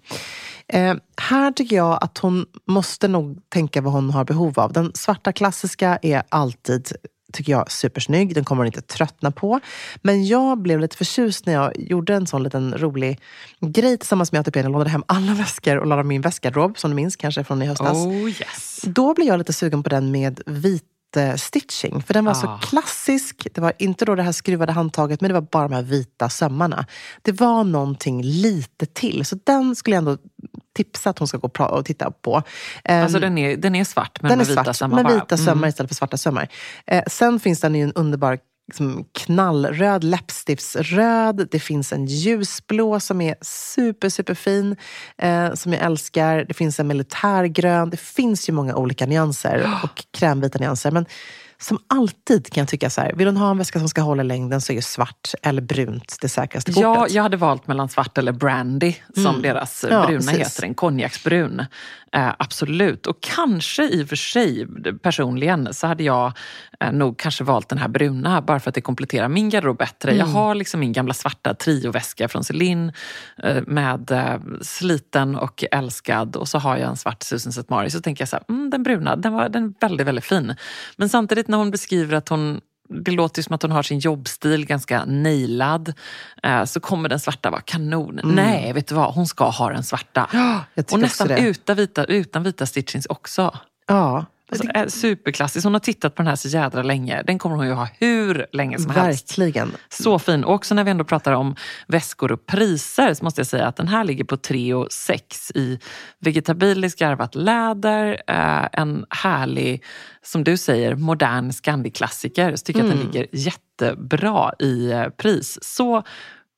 Eh, 0.68 0.94
här 1.20 1.52
tycker 1.52 1.76
jag 1.76 1.98
att 2.00 2.18
hon 2.18 2.46
måste 2.66 3.08
nog 3.08 3.38
tänka 3.48 3.80
vad 3.80 3.92
hon 3.92 4.10
har 4.10 4.24
behov 4.24 4.60
av. 4.60 4.72
Den 4.72 4.92
svarta 4.94 5.32
klassiska 5.32 5.98
är 6.02 6.22
alltid 6.28 6.92
tycker 7.36 7.52
jag 7.52 7.70
supersnygg. 7.72 8.34
Den 8.34 8.44
kommer 8.44 8.60
hon 8.60 8.66
inte 8.66 8.82
tröttna 8.82 9.30
på. 9.30 9.60
Men 10.02 10.26
jag 10.26 10.58
blev 10.58 10.80
lite 10.80 10.96
förtjust 10.96 11.46
när 11.46 11.52
jag 11.52 11.72
gjorde 11.76 12.14
en 12.14 12.26
sån 12.26 12.42
liten 12.42 12.78
rolig 12.78 13.20
grej 13.60 13.98
tillsammans 13.98 14.32
med 14.32 14.40
ATP. 14.40 14.60
Jag 14.60 14.72
lånade 14.72 14.90
hem 14.90 15.04
alla 15.06 15.34
väskor 15.34 15.76
och 15.76 15.86
lade 15.86 16.04
min 16.04 16.20
väskgarderob, 16.20 16.78
som 16.78 16.90
du 16.90 16.94
minns 16.94 17.16
kanske 17.16 17.44
från 17.44 17.62
i 17.62 17.66
höstas. 17.66 17.96
Oh 17.96 18.28
yes. 18.28 18.80
Då 18.82 19.14
blev 19.14 19.26
jag 19.26 19.38
lite 19.38 19.52
sugen 19.52 19.82
på 19.82 19.88
den 19.88 20.10
med 20.10 20.40
vit 20.46 20.82
eh, 20.82 20.95
stitching. 21.36 22.02
För 22.02 22.14
den 22.14 22.24
var 22.24 22.32
Ah. 22.32 22.34
så 22.34 22.58
klassisk. 22.68 23.46
Det 23.54 23.60
var 23.60 23.72
inte 23.78 24.04
då 24.04 24.14
det 24.14 24.22
här 24.22 24.32
skruvade 24.32 24.72
handtaget, 24.72 25.20
men 25.20 25.28
det 25.28 25.34
var 25.34 25.40
bara 25.40 25.68
de 25.68 25.74
här 25.74 25.82
vita 25.82 26.28
sömmarna. 26.28 26.86
Det 27.22 27.32
var 27.32 27.64
någonting 27.64 28.22
lite 28.22 28.86
till. 28.86 29.24
Så 29.26 29.38
den 29.44 29.76
skulle 29.76 29.96
jag 29.96 30.00
ändå 30.00 30.18
tipsa 30.76 31.10
att 31.10 31.18
hon 31.18 31.28
ska 31.28 31.38
gå 31.38 31.48
och 31.66 31.84
titta 31.84 32.10
på. 32.10 32.42
Ehm, 32.84 33.02
Alltså 33.02 33.18
den 33.18 33.38
är, 33.38 33.56
den 33.56 33.74
är 33.74 33.84
svart 33.84 34.18
men 34.22 34.28
den 34.28 34.32
är 34.40 34.44
med 34.44 34.46
vita 34.48 34.64
svart 34.64 34.76
sömmar 34.76 34.96
med 34.96 35.04
bara. 35.04 35.14
vita 35.14 35.36
sömmar 35.36 35.52
Mm. 35.52 35.68
istället 35.68 35.90
för 35.90 35.94
svarta 35.94 36.16
sömmar. 36.16 36.48
Eh, 36.86 37.02
sen 37.06 37.40
finns 37.40 37.60
den 37.60 37.74
i 37.76 37.80
en 37.80 37.92
underbar 37.92 38.38
liksom 38.66 39.04
knallröd, 39.12 40.04
läppstiftsröd. 40.04 41.48
Det 41.50 41.60
finns 41.60 41.92
en 41.92 42.06
ljusblå 42.06 43.00
som 43.00 43.20
är 43.20 43.34
super, 43.40 44.08
superfin, 44.08 44.76
eh, 45.18 45.54
som 45.54 45.72
jag 45.72 45.82
älskar. 45.82 46.44
Det 46.48 46.54
finns 46.54 46.80
en 46.80 46.86
militärgrön. 46.86 47.90
Det 47.90 48.00
finns 48.00 48.48
ju 48.48 48.52
många 48.52 48.76
olika 48.76 49.06
nyanser 49.06 49.80
och 49.82 50.04
krämvita 50.10 50.58
nyanser. 50.58 50.90
Men 50.90 51.06
som 51.58 51.78
alltid 51.86 52.52
kan 52.52 52.60
jag 52.60 52.68
tycka 52.68 52.90
så 52.90 53.00
här, 53.00 53.12
vill 53.12 53.26
hon 53.26 53.36
ha 53.36 53.50
en 53.50 53.58
väska 53.58 53.78
som 53.78 53.88
ska 53.88 54.00
hålla 54.00 54.22
längden 54.22 54.60
så 54.60 54.72
är 54.72 54.74
ju 54.74 54.82
svart 54.82 55.30
eller 55.42 55.62
brunt 55.62 56.16
det 56.20 56.28
säkraste 56.28 56.72
kortet. 56.72 56.82
Ja, 56.82 57.06
jag 57.10 57.22
hade 57.22 57.36
valt 57.36 57.66
mellan 57.66 57.88
svart 57.88 58.18
eller 58.18 58.32
brandy 58.32 58.94
som 59.14 59.26
Mm. 59.26 59.42
deras 59.42 59.84
Ja, 59.90 60.06
bruna 60.06 60.18
precis. 60.18 60.38
heter, 60.38 60.62
en 60.64 60.74
konjaksbrun. 60.74 61.64
Eh, 62.12 62.30
absolut. 62.38 63.06
Och 63.06 63.16
kanske 63.20 63.88
i 63.88 64.04
och 64.04 64.08
för 64.08 64.16
sig, 64.16 64.66
personligen, 65.02 65.74
så 65.74 65.86
hade 65.86 66.02
jag 66.04 66.32
eh, 66.80 66.92
nog 66.92 67.18
kanske 67.18 67.44
valt 67.44 67.68
den 67.68 67.78
här 67.78 67.88
bruna 67.88 68.42
bara 68.42 68.60
för 68.60 68.70
att 68.70 68.74
det 68.74 68.80
kompletterar 68.80 69.28
min 69.28 69.50
garderob 69.50 69.78
bättre. 69.78 70.10
Mm. 70.10 70.18
Jag 70.26 70.26
har 70.34 70.54
liksom 70.54 70.80
min 70.80 70.92
gamla 70.92 71.14
svarta 71.14 71.54
trioväska 71.54 72.28
från 72.28 72.44
Celine 72.44 72.92
eh, 73.42 73.62
med 73.66 74.10
eh, 74.10 74.36
sliten 74.62 75.36
och 75.36 75.64
älskad 75.70 76.36
och 76.36 76.48
så 76.48 76.58
har 76.58 76.76
jag 76.76 76.88
en 76.88 76.96
svart 76.96 77.22
Susan 77.22 77.50
St. 77.50 77.62
Mary. 77.68 77.90
Så 77.90 78.00
tänker 78.00 78.22
jag 78.22 78.28
så 78.28 78.36
här, 78.36 78.44
mm, 78.48 78.70
den 78.70 78.82
bruna, 78.82 79.16
den 79.16 79.32
var 79.32 79.48
den 79.48 79.64
är 79.64 79.72
väldigt, 79.80 80.06
väldigt 80.06 80.24
fin. 80.24 80.54
Men 80.96 81.08
samtidigt 81.08 81.45
när 81.48 81.58
hon 81.58 81.70
beskriver 81.70 82.14
att 82.14 82.28
hon 82.28 82.60
det 82.88 83.10
låter 83.10 83.42
som 83.42 83.54
att 83.54 83.62
hon 83.62 83.70
har 83.70 83.82
sin 83.82 83.98
jobbstil 83.98 84.66
ganska 84.66 85.04
nailad. 85.04 85.92
Eh, 86.42 86.64
så 86.64 86.80
kommer 86.80 87.08
den 87.08 87.20
svarta 87.20 87.50
vara 87.50 87.60
kanon. 87.60 88.20
Nej, 88.24 88.72
vet 88.72 88.86
du 88.86 88.94
vad? 88.94 89.14
Hon 89.14 89.26
ska 89.26 89.48
ha 89.48 89.70
den 89.70 89.82
svarta. 89.82 90.28
Mm. 90.32 90.58
tycker 90.76 90.94
och 90.94 91.00
nästan 91.00 91.30
utan 91.30 91.76
vita, 91.76 92.04
utan 92.04 92.42
vita 92.42 92.66
stitchings 92.66 93.06
också. 93.06 93.58
Ja, 93.86 94.24
Alltså, 94.50 94.68
är 94.74 94.88
superklassisk. 94.88 95.64
Hon 95.64 95.72
har 95.72 95.80
tittat 95.80 96.14
på 96.14 96.22
den 96.22 96.28
här 96.28 96.36
så 96.36 96.48
jädra 96.48 96.82
länge. 96.82 97.22
Den 97.22 97.38
kommer 97.38 97.56
hon 97.56 97.66
ju 97.66 97.72
ha 97.72 97.88
hur 97.98 98.46
länge 98.52 98.78
som 98.78 98.90
helst. 98.90 99.38
verkligen. 99.38 99.72
Så 99.88 100.18
fin. 100.18 100.44
Och 100.44 100.54
också 100.54 100.74
när 100.74 100.84
vi 100.84 100.90
ändå 100.90 101.04
pratar 101.04 101.32
om 101.32 101.56
väskor 101.86 102.32
och 102.32 102.46
priser 102.46 103.14
så 103.14 103.24
måste 103.24 103.40
jag 103.40 103.46
säga 103.46 103.66
att 103.66 103.76
den 103.76 103.88
här 103.88 104.04
ligger 104.04 104.24
på 104.24 104.36
3 104.36 104.74
och 104.74 104.92
6 104.92 105.50
i 105.54 105.78
vegetabiliskt 106.18 107.00
garvat 107.00 107.34
läder. 107.34 108.22
Eh, 108.26 108.68
en 108.72 109.06
härlig, 109.10 109.84
som 110.22 110.44
du 110.44 110.56
säger, 110.56 110.94
modern 110.94 111.52
Scandi-klassiker. 111.52 112.56
Så 112.56 112.64
tycker 112.64 112.80
jag 112.80 112.88
att 112.88 112.96
den 112.96 113.06
ligger 113.06 113.26
jättebra 113.32 114.52
i 114.58 114.90
eh, 114.90 115.08
pris. 115.08 115.58
Så 115.62 116.02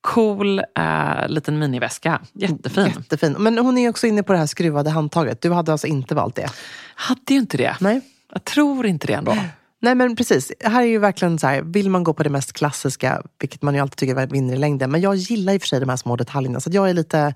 cool 0.01 0.59
eh, 0.59 1.27
liten 1.27 1.59
miniväska. 1.59 2.21
Jättefin. 2.33 2.85
Jättefin. 2.97 3.35
Men 3.39 3.57
hon 3.57 3.77
är 3.77 3.89
också 3.89 4.07
inne 4.07 4.23
på 4.23 4.33
det 4.33 4.39
här 4.39 4.45
skruvade 4.45 4.89
handtaget. 4.89 5.41
Du 5.41 5.51
hade 5.51 5.71
alltså 5.71 5.87
inte 5.87 6.15
valt 6.15 6.35
det? 6.35 6.49
Hade 6.95 7.33
ju 7.33 7.39
inte 7.39 7.57
det. 7.57 7.75
Nej. 7.79 8.01
Jag 8.33 8.43
tror 8.43 8.85
inte 8.85 9.07
det 9.07 9.13
ändå. 9.13 9.37
Nej 9.81 9.95
men 9.95 10.15
precis, 10.15 10.51
här 10.63 10.81
är 10.81 10.85
ju 10.85 10.99
verkligen 10.99 11.39
så 11.39 11.47
här, 11.47 11.61
vill 11.61 11.89
man 11.89 12.03
gå 12.03 12.13
på 12.13 12.23
det 12.23 12.29
mest 12.29 12.53
klassiska, 12.53 13.21
vilket 13.39 13.61
man 13.61 13.75
ju 13.75 13.81
alltid 13.81 13.97
tycker 13.97 14.27
vinner 14.27 14.53
i 14.53 14.57
längden, 14.57 14.91
men 14.91 15.01
jag 15.01 15.15
gillar 15.15 15.53
i 15.53 15.57
och 15.57 15.61
för 15.61 15.67
sig 15.67 15.79
de 15.79 15.89
här 15.89 15.97
små 15.97 16.15
detaljerna, 16.15 16.59
så 16.59 16.69
jag 16.73 16.89
är 16.89 16.93
lite, 16.93 17.33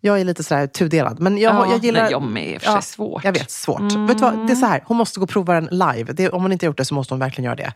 jag 0.00 0.20
är 0.20 0.24
lite 0.24 0.44
sådär 0.44 0.66
tudelad. 0.66 1.20
Men 1.20 1.38
jag, 1.38 1.54
Ja, 1.54 1.66
jag 1.70 1.84
gillar... 1.84 2.02
nej, 2.02 2.12
jag 2.12 2.22
med, 2.22 2.54
i 2.54 2.56
och 2.56 2.62
för 2.62 2.72
sig 2.72 2.82
svårt. 2.82 3.24
Jag 3.24 3.32
vet, 3.32 3.50
svårt. 3.50 3.80
Vet 3.80 4.18
du 4.18 4.24
vad, 4.24 4.46
det 4.46 4.52
är 4.52 4.56
så 4.56 4.66
här, 4.66 4.82
hon 4.86 4.96
måste 4.96 5.20
gå 5.20 5.24
och 5.24 5.30
prova 5.30 5.54
den 5.60 5.68
live. 5.70 6.12
Det, 6.12 6.30
om 6.30 6.42
hon 6.42 6.52
inte 6.52 6.66
har 6.66 6.68
gjort 6.68 6.76
det 6.76 6.84
så 6.84 6.94
måste 6.94 7.14
hon 7.14 7.20
verkligen 7.20 7.44
göra 7.44 7.56
det. 7.56 7.72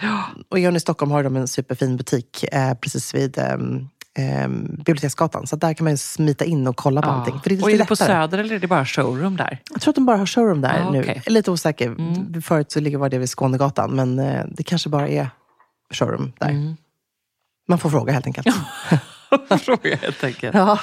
Och 0.48 0.58
i 0.58 0.80
Stockholm 0.80 1.10
har 1.12 1.22
de 1.22 1.36
en 1.36 1.48
superfin 1.48 1.96
butik 1.96 2.44
eh, 2.52 2.74
precis 2.74 3.14
vid 3.14 3.38
ehm, 3.38 3.88
Biblioteksgatan. 4.76 5.46
Så 5.46 5.56
där 5.56 5.74
kan 5.74 5.84
man 5.84 5.92
ju 5.92 5.96
smita 5.96 6.44
in 6.44 6.66
och 6.66 6.76
kolla 6.76 7.02
på 7.02 7.08
allting. 7.08 7.40
För 7.40 7.50
det 7.50 7.56
är 7.56 7.62
och 7.62 7.70
är 7.70 7.78
det 7.78 7.84
på 7.84 7.92
lättare. 7.94 8.06
Söder 8.08 8.38
eller 8.38 8.54
är 8.54 8.58
det 8.58 8.66
bara 8.66 8.84
showroom 8.86 9.36
där? 9.36 9.58
Jag 9.70 9.80
tror 9.80 9.92
att 9.92 9.94
de 9.94 10.06
bara 10.06 10.16
har 10.16 10.26
showroom 10.26 10.60
där 10.60 10.82
Ah, 10.86 10.90
nu. 10.90 11.04
är 11.26 11.30
lite 11.30 11.50
osäker. 11.50 11.96
Förut 12.40 12.72
så 12.72 12.80
ligger 12.80 12.98
var 12.98 13.08
det 13.08 13.18
vid 13.18 13.28
Skånegatan, 13.30 13.90
men 13.96 14.18
eh, 14.18 14.44
det 14.50 14.62
kanske 14.62 14.88
bara 14.88 15.08
är 15.08 15.30
showroom 15.94 16.32
där. 16.38 16.76
Man 17.68 17.78
får 17.78 17.90
fråga 17.90 18.12
helt 18.12 18.26
enkelt. 18.26 18.46
Fråga 19.60 19.96
helt 19.96 20.24
enkelt. 20.24 20.54
ja. 20.54 20.78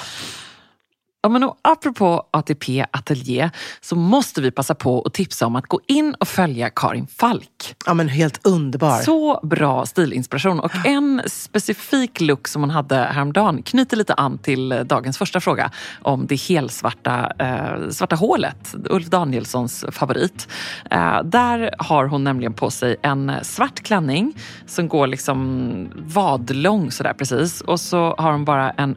Ja, 1.26 1.30
men 1.30 1.44
och 1.44 1.58
apropå 1.62 2.28
ATP 2.32 2.86
Atelier 2.92 3.52
så 3.82 3.96
måste 3.96 4.42
vi 4.42 4.52
passa 4.52 4.76
på 4.76 5.02
att 5.02 5.14
tipsa 5.14 5.46
om 5.46 5.56
att 5.56 5.68
gå 5.68 5.80
in 5.88 6.16
och 6.20 6.28
följa 6.28 6.70
Karin 6.70 7.08
Falk. 7.08 7.76
ja, 7.86 7.94
men 7.94 8.08
helt 8.08 8.48
underbar. 8.48 8.98
Så 8.98 9.40
bra 9.44 9.86
stilinspiration 9.86 10.60
och 10.60 10.86
en 10.86 11.22
specifik 11.26 12.22
look 12.22 12.48
som 12.48 12.62
hon 12.62 12.70
hade 12.70 12.96
häromdagen 12.96 13.64
knyter 13.64 13.98
lite 13.98 14.14
an 14.14 14.38
till 14.38 14.70
dagens 14.86 15.18
första 15.18 15.40
fråga 15.40 15.72
om 16.02 16.28
det 16.28 16.36
helsvarta 16.36 17.32
eh, 17.40 17.90
svarta 17.90 18.16
hålet, 18.16 18.76
Ulf 18.90 19.08
Danielssons 19.08 19.86
favorit. 19.92 20.48
Eh, 20.92 21.24
där 21.24 21.76
har 21.80 22.06
hon 22.06 22.24
nämligen 22.24 22.54
på 22.54 22.72
sig 22.72 22.96
en 23.02 23.32
svart 23.42 23.80
klänning 23.80 24.34
som 24.66 24.88
går 24.88 25.08
liksom 25.08 25.90
vadlång 25.96 26.92
sådär 26.92 27.14
precis 27.14 27.62
och 27.62 27.80
så 27.80 28.16
har 28.18 28.32
hon 28.32 28.46
bara 28.46 28.72
en 28.72 28.96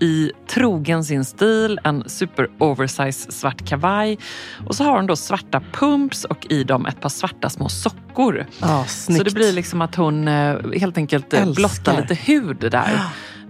i 0.00 0.32
trogen 0.48 1.04
sin 1.04 1.24
stil, 1.24 1.78
en 1.84 2.08
super 2.08 2.48
oversize 2.58 3.32
svart 3.32 3.68
kavaj 3.68 4.18
och 4.66 4.74
så 4.74 4.84
har 4.84 4.96
hon 4.96 5.06
då 5.06 5.16
svarta 5.16 5.62
pumps 5.72 6.24
och 6.24 6.46
i 6.50 6.64
dem 6.64 6.86
ett 6.86 7.00
par 7.00 7.08
svarta 7.08 7.50
små 7.50 7.68
sockor. 7.68 8.46
Ja, 8.60 8.84
Så 8.84 9.22
det 9.22 9.34
blir 9.34 9.52
liksom 9.52 9.80
att 9.82 9.94
hon 9.94 10.28
eh, 10.28 10.56
helt 10.78 10.96
enkelt 10.98 11.32
eh, 11.32 11.42
Älskar. 11.42 11.54
blottar 11.54 12.00
lite 12.02 12.14
hud 12.14 12.56
där. 12.70 13.00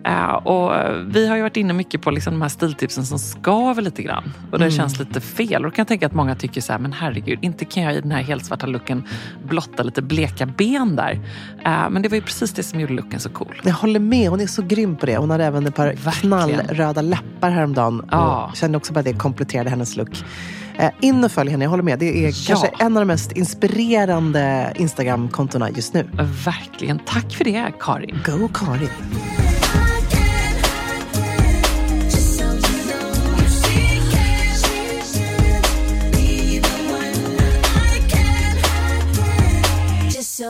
Eh, 0.07 0.31
och 0.35 0.73
vi 1.07 1.29
har 1.29 1.37
ju 1.37 1.43
varit 1.43 1.57
inne 1.57 1.73
mycket 1.73 2.03
på 2.03 2.11
liksom 2.11 2.33
de 2.33 2.43
här 2.43 2.49
stiltipsen 2.49 3.07
som 3.07 3.19
skaver 3.19 3.83
lite 3.83 4.03
grann. 4.03 4.33
Och 4.53 4.59
det 4.59 4.65
Mm. 4.65 4.77
känns 4.77 4.99
lite 4.99 5.21
fel. 5.21 5.65
Och 5.65 5.71
då 5.71 5.75
kan 5.75 5.83
jag 5.83 5.89
tänka 5.89 6.07
att 6.07 6.15
många 6.15 6.35
tycker 6.35 6.61
så 6.61 6.73
här, 6.73 6.79
men 6.79 6.93
herregud, 6.93 7.39
inte 7.43 7.65
kan 7.65 7.83
jag 7.83 7.95
i 7.95 8.01
den 8.01 8.11
här 8.11 8.23
helt 8.23 8.45
svarta 8.45 8.67
looken 8.67 9.03
blotta 9.45 9.83
lite 9.83 10.03
bleka 10.03 10.47
ben 10.47 10.97
där. 10.97 11.13
Eh, 11.65 11.91
men 11.91 12.03
det 12.03 12.09
var 12.09 12.15
ju 12.17 12.23
precis 12.23 12.53
det 12.53 12.63
som 12.63 12.81
gjorde 12.81 12.93
looken 12.93 13.21
så 13.21 13.29
cool. 13.29 13.61
Jag 13.65 13.73
håller 13.73 14.01
med, 14.01 14.31
hon 14.31 14.41
är 14.41 14.47
så 14.47 14.63
grym 14.63 14.97
på 14.97 15.07
det. 15.07 15.17
Hon 15.17 15.31
hade 15.31 15.45
även 15.45 15.67
ett 15.67 15.75
par 15.75 15.87
Verkligen. 15.87 16.13
knallröda 16.21 17.03
läppar 17.03 17.51
häromdagen. 17.51 18.03
Ja. 18.11 18.47
Och 18.51 18.57
kände 18.57 18.79
också 18.79 18.93
bara 18.93 19.01
att 19.01 19.07
det 19.07 19.13
kompletterade 19.15 19.71
hennes 19.71 19.97
look. 19.97 20.25
Eh, 20.79 20.91
in 21.01 21.25
och 21.25 21.33
följ 21.33 21.51
henne, 21.51 21.65
jag 21.65 21.71
håller 21.71 21.83
med. 21.83 21.99
Det 21.99 22.25
är 22.25 22.29
Ja. 22.29 22.33
kanske 22.47 22.71
en 22.85 22.97
av 22.97 23.01
de 23.01 23.07
mest 23.07 23.33
inspirerande 23.33 24.73
Instagram-kontona 24.77 25.71
just 25.71 25.95
nu. 25.95 26.09
Verkligen. 26.45 26.99
Tack 26.99 27.33
för 27.35 27.45
det, 27.45 27.73
Karin. 27.81 28.19
Go 28.27 28.49
Karin! 28.55 28.89